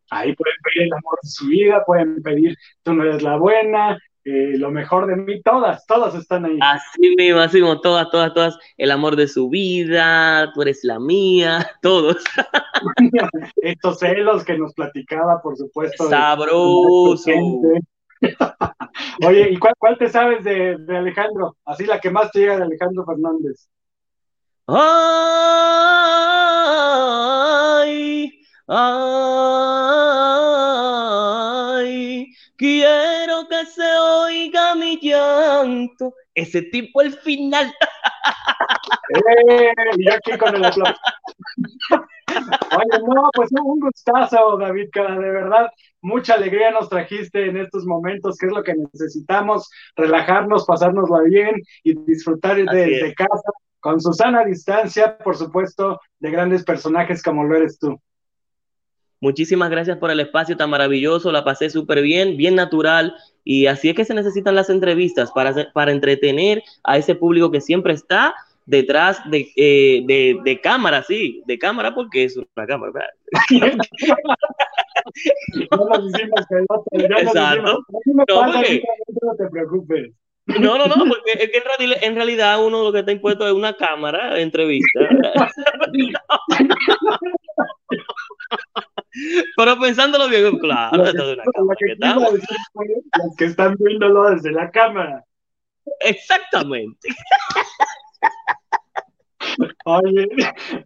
[0.09, 3.99] Ahí pueden pedir el amor de su vida, pueden pedir tú no eres la buena,
[4.29, 6.59] eh, lo mejor de mí, todas, todas están ahí.
[6.61, 10.99] Así mismo, así mismo, todas, todas, todas, el amor de su vida, tú eres la
[10.99, 12.17] mía, todos.
[13.55, 16.07] Estos celos que nos platicaba, por supuesto.
[16.09, 17.31] Sabroso.
[19.25, 21.57] Oye, ¿y cuál, cuál te sabes de, de, Alejandro?
[21.65, 23.67] Así la que más te llega de Alejandro Fernández.
[24.67, 24.83] Ay,
[28.67, 29.09] ay,
[32.55, 33.08] quiero
[33.59, 36.13] que se oiga mi llanto.
[36.33, 37.73] Ese tipo el final.
[39.11, 40.93] Eh, y aquí con el aplauso.
[42.29, 45.67] Oye, no, pues un gustazo, David, de verdad,
[46.01, 51.55] mucha alegría nos trajiste en estos momentos, que es lo que necesitamos, relajarnos, pasárnosla bien
[51.83, 53.49] y disfrutar de, casa
[53.79, 57.99] con Susana a distancia, por supuesto, de grandes personajes como lo eres tú.
[59.21, 63.89] Muchísimas gracias por el espacio tan maravilloso, la pasé súper bien, bien natural, y así
[63.89, 68.33] es que se necesitan las entrevistas para, para entretener a ese público que siempre está
[68.65, 73.09] detrás de, eh, de, de, cámara, sí, de cámara porque es una cámara.
[77.17, 77.83] Exacto.
[78.05, 80.11] No, no te preocupes.
[80.59, 83.73] No, no, no, porque es que en realidad uno lo que está impuesto es una
[83.73, 84.99] cámara de entrevista.
[89.59, 91.97] Pero pensándolo bien, claro, una cámara que.
[91.99, 95.25] Los que están viéndolo desde la cámara.
[95.99, 97.09] Exactamente.
[99.83, 100.27] Oye,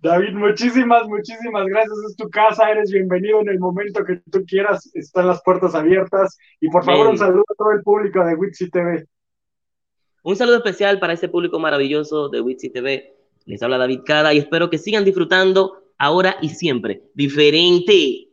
[0.02, 1.96] David, muchísimas, muchísimas gracias.
[2.10, 4.90] Es tu casa, eres bienvenido en el momento que tú quieras.
[4.96, 6.36] Están las puertas abiertas.
[6.60, 9.06] Y por favor, un saludo a todo el público de Witsi TV.
[10.24, 13.16] Un saludo especial para ese público maravilloso de Witsi TV.
[13.46, 17.04] Les habla David Cada y espero que sigan disfrutando ahora y siempre.
[17.14, 18.33] Diferente.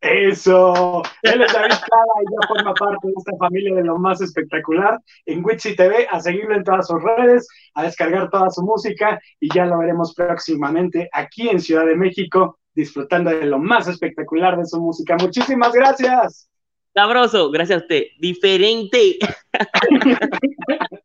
[0.00, 4.98] Eso, él es David y ya forma parte de esta familia de lo más espectacular
[5.26, 9.52] en Witsi TV, a seguirlo en todas sus redes, a descargar toda su música y
[9.54, 14.64] ya lo veremos próximamente aquí en Ciudad de México, disfrutando de lo más espectacular de
[14.64, 15.16] su música.
[15.20, 16.48] Muchísimas gracias.
[16.94, 18.04] Sabroso, gracias a usted.
[18.18, 19.18] Diferente.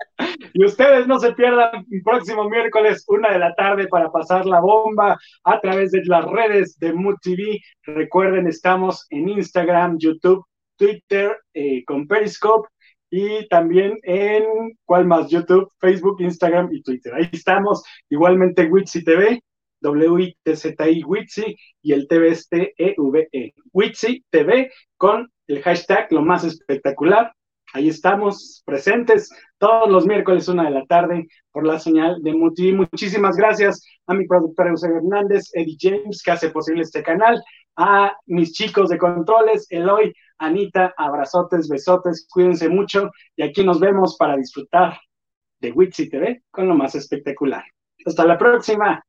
[0.54, 4.60] y ustedes no se pierdan el próximo miércoles, una de la tarde, para pasar la
[4.60, 7.60] bomba a través de las redes de Mood TV.
[7.84, 10.46] Recuerden, estamos en Instagram, YouTube,
[10.78, 12.68] Twitter, eh, con Periscope
[13.10, 14.44] y también en,
[14.86, 15.30] ¿cuál más?
[15.30, 17.14] YouTube, Facebook, Instagram y Twitter.
[17.14, 17.84] Ahí estamos.
[18.10, 19.42] Igualmente, Witsi TV,
[19.82, 23.30] W-I-T-Z-I Witsi y el TV es T-E-V-E.
[23.32, 23.54] E.
[23.74, 27.32] Witsi TV con el hashtag lo más espectacular.
[27.76, 32.72] Ahí estamos presentes todos los miércoles, una de la tarde, por la señal de Muti.
[32.72, 37.44] Muchísimas gracias a mi productor Eusebio Hernández, Eddie James, que hace posible este canal,
[37.76, 44.16] a mis chicos de controles, Eloy, Anita, abrazotes, besotes, cuídense mucho y aquí nos vemos
[44.16, 44.98] para disfrutar
[45.60, 47.66] de Witsi TV con lo más espectacular.
[48.06, 49.04] Hasta la próxima.